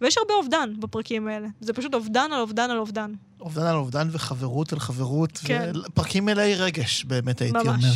ויש 0.00 0.18
הרבה 0.18 0.34
אובדן 0.34 0.80
בפרקים 0.80 1.28
האלה. 1.28 1.48
זה 1.60 1.72
פשוט 1.72 1.94
אובדן 1.94 2.28
על 2.32 2.40
אובדן 2.40 2.70
על 2.70 2.78
אובדן. 2.78 3.12
אובדן 3.40 3.66
על 3.66 3.76
אובדן 3.76 4.08
וחברות 4.10 4.72
על 4.72 4.78
חברות, 4.78 5.38
כן. 5.44 5.72
ופרקים 5.86 6.24
מלאי 6.24 6.54
רגש, 6.54 7.04
באמת 7.04 7.40
הייתי 7.40 7.58
ממש. 7.58 7.66
אומר. 7.66 7.94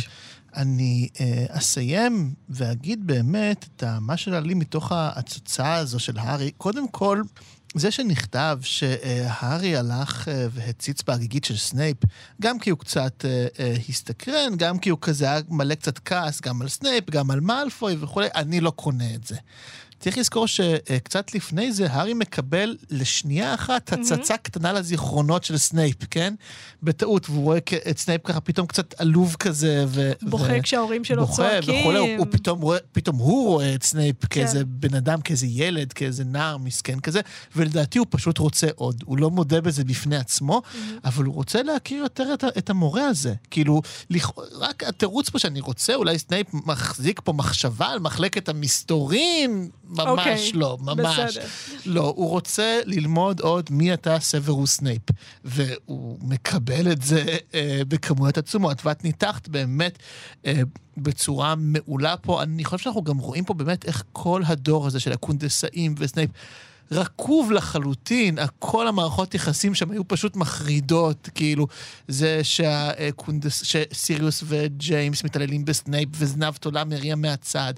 אני 0.55 1.09
אה, 1.19 1.45
אסיים 1.49 2.33
ואגיד 2.49 3.07
באמת 3.07 3.65
את 3.75 3.83
מה 4.01 4.17
שעלה 4.17 4.39
לי 4.39 4.53
מתוך 4.53 4.91
ההצצה 4.91 5.73
הזו 5.73 5.99
של 5.99 6.17
הארי. 6.17 6.51
קודם 6.57 6.87
כל, 6.87 7.21
זה 7.75 7.91
שנכתב 7.91 8.59
שהארי 8.61 9.75
הלך 9.75 10.27
אה, 10.27 10.47
והציץ 10.51 11.03
בהגיגית 11.03 11.45
של 11.45 11.57
סנייפ, 11.57 11.97
גם 12.41 12.59
כי 12.59 12.69
הוא 12.69 12.79
קצת 12.79 13.25
אה, 13.25 13.47
אה, 13.59 13.75
הסתקרן, 13.89 14.55
גם 14.57 14.79
כי 14.79 14.89
הוא 14.89 14.99
כזה 15.01 15.25
היה 15.25 15.39
מלא 15.49 15.75
קצת 15.75 15.99
כעס, 16.05 16.41
גם 16.41 16.61
על 16.61 16.67
סנייפ, 16.67 17.09
גם 17.09 17.31
על 17.31 17.39
מאלפוי 17.39 17.95
וכולי, 17.99 18.27
אני 18.35 18.61
לא 18.61 18.69
קונה 18.69 19.15
את 19.15 19.27
זה. 19.27 19.35
צריך 19.99 20.17
לזכור 20.17 20.47
שקצת 20.47 21.35
לפני 21.35 21.71
זה, 21.71 21.91
הארי 21.91 22.13
מקבל 22.13 22.75
לשנייה 22.89 23.53
אחת 23.53 23.93
הצצה 23.93 24.37
קטנה 24.37 24.73
לזיכרונות 24.73 25.43
של 25.43 25.57
סנייפ, 25.57 25.97
כן? 26.11 26.33
בטעות, 26.83 27.29
והוא 27.29 27.43
רואה 27.43 27.57
את 27.89 27.97
סנייפ 27.97 28.21
ככה 28.23 28.39
פתאום 28.39 28.67
קצת 28.67 28.93
עלוב 28.97 29.35
כזה, 29.39 29.85
ו... 29.87 30.11
בוכה 30.21 30.53
ו- 30.59 30.63
כשההורים 30.63 31.03
שלו 31.03 31.25
בוכה 31.25 31.35
צועקים. 31.35 31.81
וכולי, 31.81 31.99
הוא, 31.99 32.09
הוא 32.17 32.27
פתאום, 32.29 32.61
רואה, 32.61 32.77
פתאום 32.91 33.15
הוא 33.15 33.47
רואה 33.47 33.75
את 33.75 33.83
סנייפ 33.83 34.15
כן. 34.21 34.27
כאיזה 34.29 34.65
בן 34.65 34.95
אדם, 34.95 35.21
כאיזה 35.21 35.47
ילד, 35.47 35.93
כאיזה 35.93 36.23
נער 36.23 36.57
מסכן 36.57 36.99
כזה, 36.99 37.21
ולדעתי 37.55 37.99
הוא 37.99 38.07
פשוט 38.09 38.37
רוצה 38.37 38.67
עוד. 38.75 39.03
הוא 39.05 39.17
לא 39.17 39.29
מודה 39.29 39.61
בזה 39.61 39.83
בפני 39.83 40.15
עצמו, 40.15 40.61
אבל 41.05 41.25
הוא 41.25 41.33
רוצה 41.33 41.63
להכיר 41.63 41.97
יותר 41.97 42.33
את, 42.33 42.43
את 42.57 42.69
המורה 42.69 43.07
הזה. 43.07 43.33
כאילו, 43.51 43.81
לכ... 44.09 44.31
רק 44.59 44.83
התירוץ 44.83 45.29
פה 45.29 45.39
שאני 45.39 45.59
רוצה, 45.59 45.95
אולי 45.95 46.19
סנייפ 46.19 46.47
מחזיק 46.53 47.21
פה 47.23 47.33
מחשבה 47.33 47.87
על 47.87 47.99
מחלקת 47.99 48.49
המסתורין, 48.49 49.69
ממש 49.89 50.07
אוקיי, 50.07 50.51
לא, 50.53 50.77
ממש. 50.81 51.19
בסדר. 51.19 51.45
לא, 51.85 52.13
הוא 52.15 52.29
רוצה 52.29 52.79
ללמוד 52.85 53.39
עוד 53.39 53.69
מי 53.71 53.93
אתה 53.93 54.19
סוורוס 54.19 54.75
סנייפ, 54.75 55.01
והוא 55.43 56.17
מקבל 56.21 56.91
את 56.91 57.01
זה 57.01 57.37
אה, 57.53 57.81
בכמויות 57.87 58.37
עצומות, 58.37 58.85
ואת 58.85 59.03
ניתחת 59.03 59.47
באמת 59.47 59.99
אה, 60.45 60.61
בצורה 60.97 61.55
מעולה 61.57 62.17
פה. 62.17 62.43
אני 62.43 62.65
חושב 62.65 62.83
שאנחנו 62.83 63.03
גם 63.03 63.17
רואים 63.17 63.45
פה 63.45 63.53
באמת 63.53 63.85
איך 63.85 64.03
כל 64.11 64.41
הדור 64.45 64.87
הזה 64.87 64.99
של 64.99 65.11
הקונדסאים 65.11 65.95
וסנייפ 65.97 66.29
רקוב 66.91 67.51
לחלוטין, 67.51 68.37
כל 68.59 68.87
המערכות 68.87 69.35
יחסים 69.35 69.75
שם 69.75 69.91
היו 69.91 70.07
פשוט 70.07 70.35
מחרידות, 70.35 71.29
כאילו, 71.35 71.67
זה 72.07 72.43
שהקונדס, 72.43 73.63
שסיריוס 73.63 74.43
וג'יימס 74.45 75.23
מתעללים 75.23 75.65
בסנייפ 75.65 76.09
וזנבתולע 76.11 76.83
מריע 76.83 77.15
מהצד. 77.15 77.73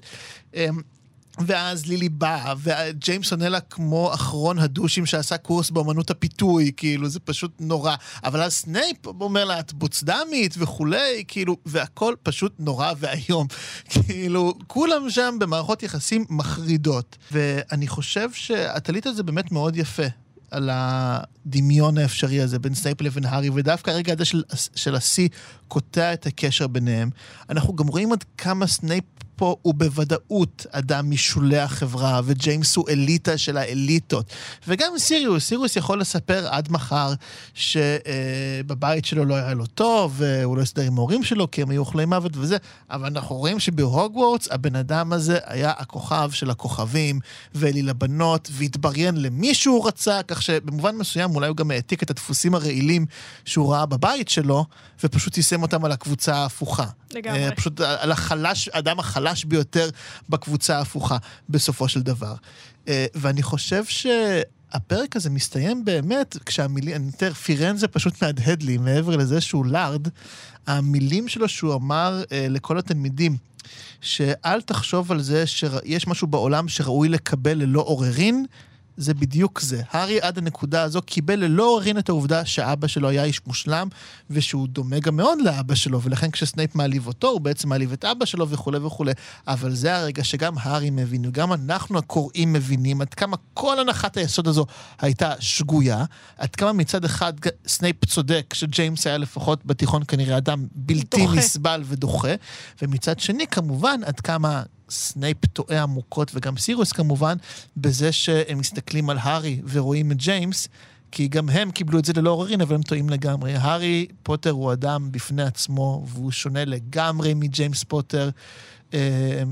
ואז 1.46 1.86
לילי 1.86 2.08
באה, 2.08 2.54
וג'יימס 2.62 3.32
עונה 3.32 3.48
לה 3.48 3.60
כמו 3.60 4.14
אחרון 4.14 4.58
הדושים 4.58 5.06
שעשה 5.06 5.36
קורס 5.36 5.70
באמנות 5.70 6.10
הפיתוי, 6.10 6.72
כאילו, 6.76 7.08
זה 7.08 7.20
פשוט 7.20 7.52
נורא. 7.60 7.94
אבל 8.24 8.42
אז 8.42 8.52
סנייפ 8.52 9.06
אומר 9.06 9.44
לה, 9.44 9.60
את 9.60 9.72
בוצדמית 9.72 10.54
וכולי, 10.58 11.24
כאילו, 11.28 11.56
והכל 11.66 12.14
פשוט 12.22 12.54
נורא 12.58 12.92
ואיום. 12.98 13.46
כאילו, 13.90 14.54
כולם 14.66 15.10
שם 15.10 15.36
במערכות 15.40 15.82
יחסים 15.82 16.24
מחרידות. 16.28 17.16
ואני 17.32 17.88
חושב 17.88 18.32
שהטוויסט 18.32 19.06
הזה 19.06 19.22
באמת 19.22 19.52
מאוד 19.52 19.76
יפה. 19.76 20.06
על 20.50 20.70
הדמיון 20.72 21.98
האפשרי 21.98 22.40
הזה 22.40 22.58
בין 22.58 22.74
סנייפ 22.74 23.00
לבין 23.00 23.24
הארי, 23.24 23.50
ודווקא 23.50 23.90
הרגע 23.90 24.12
הזה 24.12 24.24
של, 24.24 24.42
של 24.74 24.94
השיא 24.94 25.28
קוטע 25.68 26.12
את 26.12 26.26
הקשר 26.26 26.66
ביניהם. 26.66 27.10
אנחנו 27.50 27.76
גם 27.76 27.86
רואים 27.86 28.12
עד 28.12 28.24
כמה 28.38 28.66
סנייפ 28.66 29.04
פה 29.38 29.56
הוא 29.62 29.74
בוודאות 29.74 30.66
אדם 30.70 31.10
משולי 31.10 31.58
החברה, 31.58 32.20
וג'יימס 32.24 32.76
הוא 32.76 32.88
אליטה 32.88 33.38
של 33.38 33.56
האליטות. 33.56 34.32
וגם 34.68 34.92
סיריוס, 34.98 35.44
סיריוס 35.44 35.76
יכול 35.76 36.00
לספר 36.00 36.48
עד 36.50 36.72
מחר 36.72 37.12
שבבית 37.54 39.04
שלו 39.04 39.24
לא 39.24 39.34
היה 39.34 39.54
לו 39.54 39.66
טוב, 39.66 40.14
והוא 40.16 40.56
לא 40.56 40.62
הסתדר 40.62 40.82
עם 40.82 40.98
ההורים 40.98 41.22
שלו, 41.22 41.50
כי 41.50 41.62
הם 41.62 41.70
היו 41.70 41.80
אוכלי 41.80 42.04
מוות 42.04 42.32
וזה, 42.34 42.56
אבל 42.90 43.06
אנחנו 43.06 43.36
רואים 43.36 43.60
שבהוגוורטס 43.60 44.48
הבן 44.50 44.76
אדם 44.76 45.12
הזה 45.12 45.38
היה 45.44 45.72
הכוכב 45.76 46.30
של 46.32 46.50
הכוכבים, 46.50 47.20
ואליל 47.54 47.88
הבנות, 47.90 48.48
והתבריין 48.52 49.22
למי 49.22 49.54
שהוא 49.54 49.88
רצה, 49.88 50.20
כך 50.28 50.42
שבמובן 50.42 50.96
מסוים 50.96 51.34
אולי 51.34 51.48
הוא 51.48 51.56
גם 51.56 51.70
העתיק 51.70 52.02
את 52.02 52.10
הדפוסים 52.10 52.54
הרעילים 52.54 53.06
שהוא 53.44 53.72
ראה 53.72 53.86
בבית 53.86 54.28
שלו, 54.28 54.64
ופשוט 55.04 55.36
יישם 55.36 55.62
אותם 55.62 55.84
על 55.84 55.92
הקבוצה 55.92 56.36
ההפוכה. 56.36 56.84
לגמרי. 57.14 57.44
אה, 57.44 57.54
פשוט 57.54 57.80
על 57.80 58.12
החלש, 58.12 58.68
האדם 58.72 58.98
החלש 58.98 59.27
ביותר 59.44 59.90
בקבוצה 60.28 60.78
ההפוכה, 60.78 61.16
בסופו 61.48 61.88
של 61.88 62.02
דבר. 62.02 62.34
אה, 62.88 63.06
ואני 63.14 63.42
חושב 63.42 63.84
שהפרק 63.84 65.16
הזה 65.16 65.30
מסתיים 65.30 65.84
באמת 65.84 66.36
כשהמילים, 66.46 66.96
אני 66.96 67.06
מתאר, 67.06 67.32
פירנזה 67.32 67.88
פשוט 67.88 68.22
מהדהד 68.22 68.62
לי, 68.62 68.78
מעבר 68.78 69.16
לזה 69.16 69.40
שהוא 69.40 69.66
לארד, 69.66 70.08
המילים 70.66 71.28
שלו 71.28 71.48
שהוא 71.48 71.74
אמר 71.74 72.22
אה, 72.32 72.46
לכל 72.50 72.78
התלמידים, 72.78 73.36
שאם 74.00 74.60
תחשוב 74.60 75.12
על 75.12 75.20
זה 75.20 75.46
שיש 75.46 76.06
משהו 76.06 76.26
בעולם 76.26 76.68
שראוי 76.68 77.08
לקבל 77.08 77.58
ללא 77.58 77.80
עוררין, 77.80 78.46
זה 78.98 79.14
בדיוק 79.14 79.60
זה. 79.60 79.82
הארי 79.90 80.20
עד 80.20 80.38
הנקודה 80.38 80.82
הזו 80.82 81.02
קיבל 81.02 81.34
ללא 81.38 81.62
עוררין 81.62 81.98
את 81.98 82.08
העובדה 82.08 82.44
שאבא 82.44 82.86
שלו 82.86 83.08
היה 83.08 83.24
איש 83.24 83.40
מושלם, 83.46 83.88
ושהוא 84.30 84.68
דומה 84.68 84.98
גם 84.98 85.16
מאוד 85.16 85.38
לאבא 85.44 85.74
שלו, 85.74 86.02
ולכן 86.02 86.30
כשסנייפ 86.30 86.74
מעליב 86.74 87.06
אותו, 87.06 87.28
הוא 87.28 87.40
בעצם 87.40 87.68
מעליב 87.68 87.92
את 87.92 88.04
אבא 88.04 88.24
שלו 88.24 88.48
וכולי 88.48 88.78
וכולי. 88.78 89.12
אבל 89.46 89.74
זה 89.74 89.96
הרגע 89.96 90.24
שגם 90.24 90.54
הארי 90.60 90.90
מבין, 90.90 91.26
וגם 91.26 91.52
אנחנו 91.52 91.98
הקוראים 91.98 92.52
מבינים 92.52 93.00
עד 93.00 93.14
כמה 93.14 93.36
כל 93.54 93.80
הנחת 93.80 94.16
היסוד 94.16 94.48
הזו 94.48 94.66
הייתה 95.00 95.32
שגויה, 95.40 96.04
עד 96.38 96.56
כמה 96.56 96.72
מצד 96.72 97.04
אחד 97.04 97.32
סנייפ 97.66 98.04
צודק, 98.04 98.54
שג'יימס 98.54 99.06
היה 99.06 99.18
לפחות 99.18 99.66
בתיכון 99.66 100.02
כנראה 100.08 100.36
אדם 100.36 100.66
בלתי 100.74 101.26
דוחה. 101.26 101.36
נסבל 101.36 101.82
ודוחה, 101.84 102.34
ומצד 102.82 103.20
שני 103.20 103.46
כמובן 103.46 104.00
עד 104.04 104.20
כמה 104.20 104.62
סנייפ 104.90 105.46
טועה 105.46 105.82
עמוקות, 105.82 106.30
וגם 106.34 106.56
סיריוס 106.56 106.92
כמובן, 106.92 107.36
בזה 107.76 108.12
שהם 108.12 108.58
מסתכלים 108.58 109.10
על 109.10 109.18
הארי 109.20 109.60
ורואים 109.70 110.12
את 110.12 110.16
ג'יימס, 110.16 110.68
כי 111.12 111.28
גם 111.28 111.48
הם 111.48 111.70
קיבלו 111.70 111.98
את 111.98 112.04
זה 112.04 112.12
ללא 112.16 112.30
עוררין, 112.30 112.60
אבל 112.60 112.74
הם 112.74 112.82
טועים 112.82 113.10
לגמרי. 113.10 113.54
הארי 113.54 114.06
פוטר 114.22 114.50
הוא 114.50 114.72
אדם 114.72 115.12
בפני 115.12 115.42
עצמו, 115.42 116.04
והוא 116.08 116.30
שונה 116.30 116.64
לגמרי 116.64 117.34
מג'יימס 117.34 117.84
פוטר, 117.84 118.30
אה, 118.94 119.42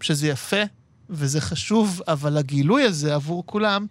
שזה 0.00 0.28
יפה 0.28 0.62
וזה 1.10 1.40
חשוב, 1.40 2.00
אבל 2.08 2.36
הגילוי 2.36 2.82
הזה 2.82 3.14
עבור 3.14 3.42
כולם 3.46 3.86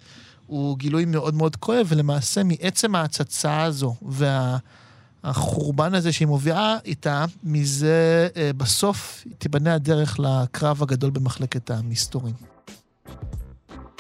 הוא 0.46 0.78
גילוי 0.78 1.06
מאוד 1.06 1.36
מאוד 1.36 1.56
כואב, 1.56 1.86
ולמעשה 1.90 2.44
מעצם 2.44 2.96
ההצצה 2.96 3.64
הזו 3.64 3.96
וה... 4.02 4.58
החורבן 5.28 5.94
הזה 5.94 6.12
שהיא 6.12 6.28
מובילה 6.28 6.78
איתה, 6.86 7.26
מזה 7.44 8.28
אה, 8.36 8.52
בסוף 8.58 9.24
תיבנה 9.38 9.74
הדרך 9.74 10.20
לקרב 10.20 10.84
הגדול 10.84 11.10
במחלקת 11.10 11.72
המסתורים. 11.72 12.34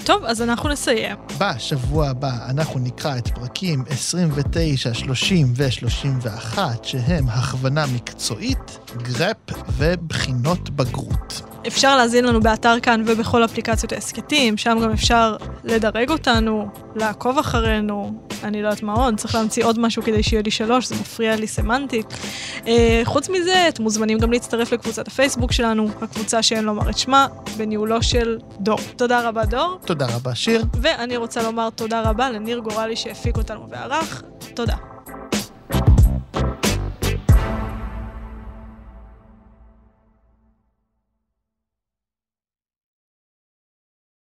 טוב, 0.05 0.23
אז 0.23 0.41
אנחנו 0.41 0.69
נסיים. 0.69 1.17
בשבוע 1.39 2.09
הבא 2.09 2.49
אנחנו 2.49 2.79
נקרא 2.79 3.17
את 3.17 3.27
פרקים 3.27 3.83
29, 3.89 4.93
30 4.93 5.53
ו-31, 5.55 6.57
שהם 6.83 7.29
הכוונה 7.29 7.85
מקצועית, 7.85 8.79
גרפ 9.03 9.37
ובחינות 9.77 10.69
בגרות. 10.69 11.41
אפשר 11.67 11.97
להזין 11.97 12.25
לנו 12.25 12.41
באתר 12.41 12.79
כאן 12.79 13.03
ובכל 13.07 13.45
אפליקציות 13.45 13.91
ההסכתים, 13.91 14.57
שם 14.57 14.77
גם 14.83 14.91
אפשר 14.91 15.35
לדרג 15.63 16.09
אותנו, 16.09 16.67
לעקוב 16.95 17.37
אחרינו, 17.37 18.13
אני 18.43 18.61
לא 18.61 18.67
יודעת 18.67 18.83
מה 18.83 18.93
עוד, 18.93 19.17
צריך 19.17 19.35
להמציא 19.35 19.65
עוד 19.65 19.79
משהו 19.79 20.03
כדי 20.03 20.23
שיהיה 20.23 20.41
לי 20.43 20.51
שלוש, 20.51 20.87
זה 20.87 20.95
מפריע 20.95 21.35
לי 21.35 21.47
סמנטית. 21.47 22.13
אה, 22.67 23.01
חוץ 23.05 23.29
מזה, 23.29 23.67
אתם 23.69 23.83
מוזמנים 23.83 24.17
גם 24.17 24.31
להצטרף 24.31 24.71
לקבוצת 24.71 25.07
הפייסבוק 25.07 25.51
שלנו, 25.51 25.87
הקבוצה 26.01 26.43
שאין 26.43 26.63
לומר 26.63 26.89
את 26.89 26.97
שמה, 26.97 27.27
בניהולו 27.57 28.03
של 28.03 28.37
דור. 28.59 28.79
תודה 28.95 29.27
רבה, 29.27 29.45
דור. 29.45 29.79
תודה 29.85 30.07
רבה, 30.15 30.35
שיר. 30.35 30.63
ואני 30.81 31.17
רוצה 31.17 31.43
לומר 31.43 31.69
תודה 31.69 32.01
רבה 32.01 32.29
לניר 32.29 32.59
גורלי 32.59 32.95
שהפיק 32.95 33.37
אותנו 33.37 33.67
וערך. 33.69 34.23
תודה. 34.53 34.96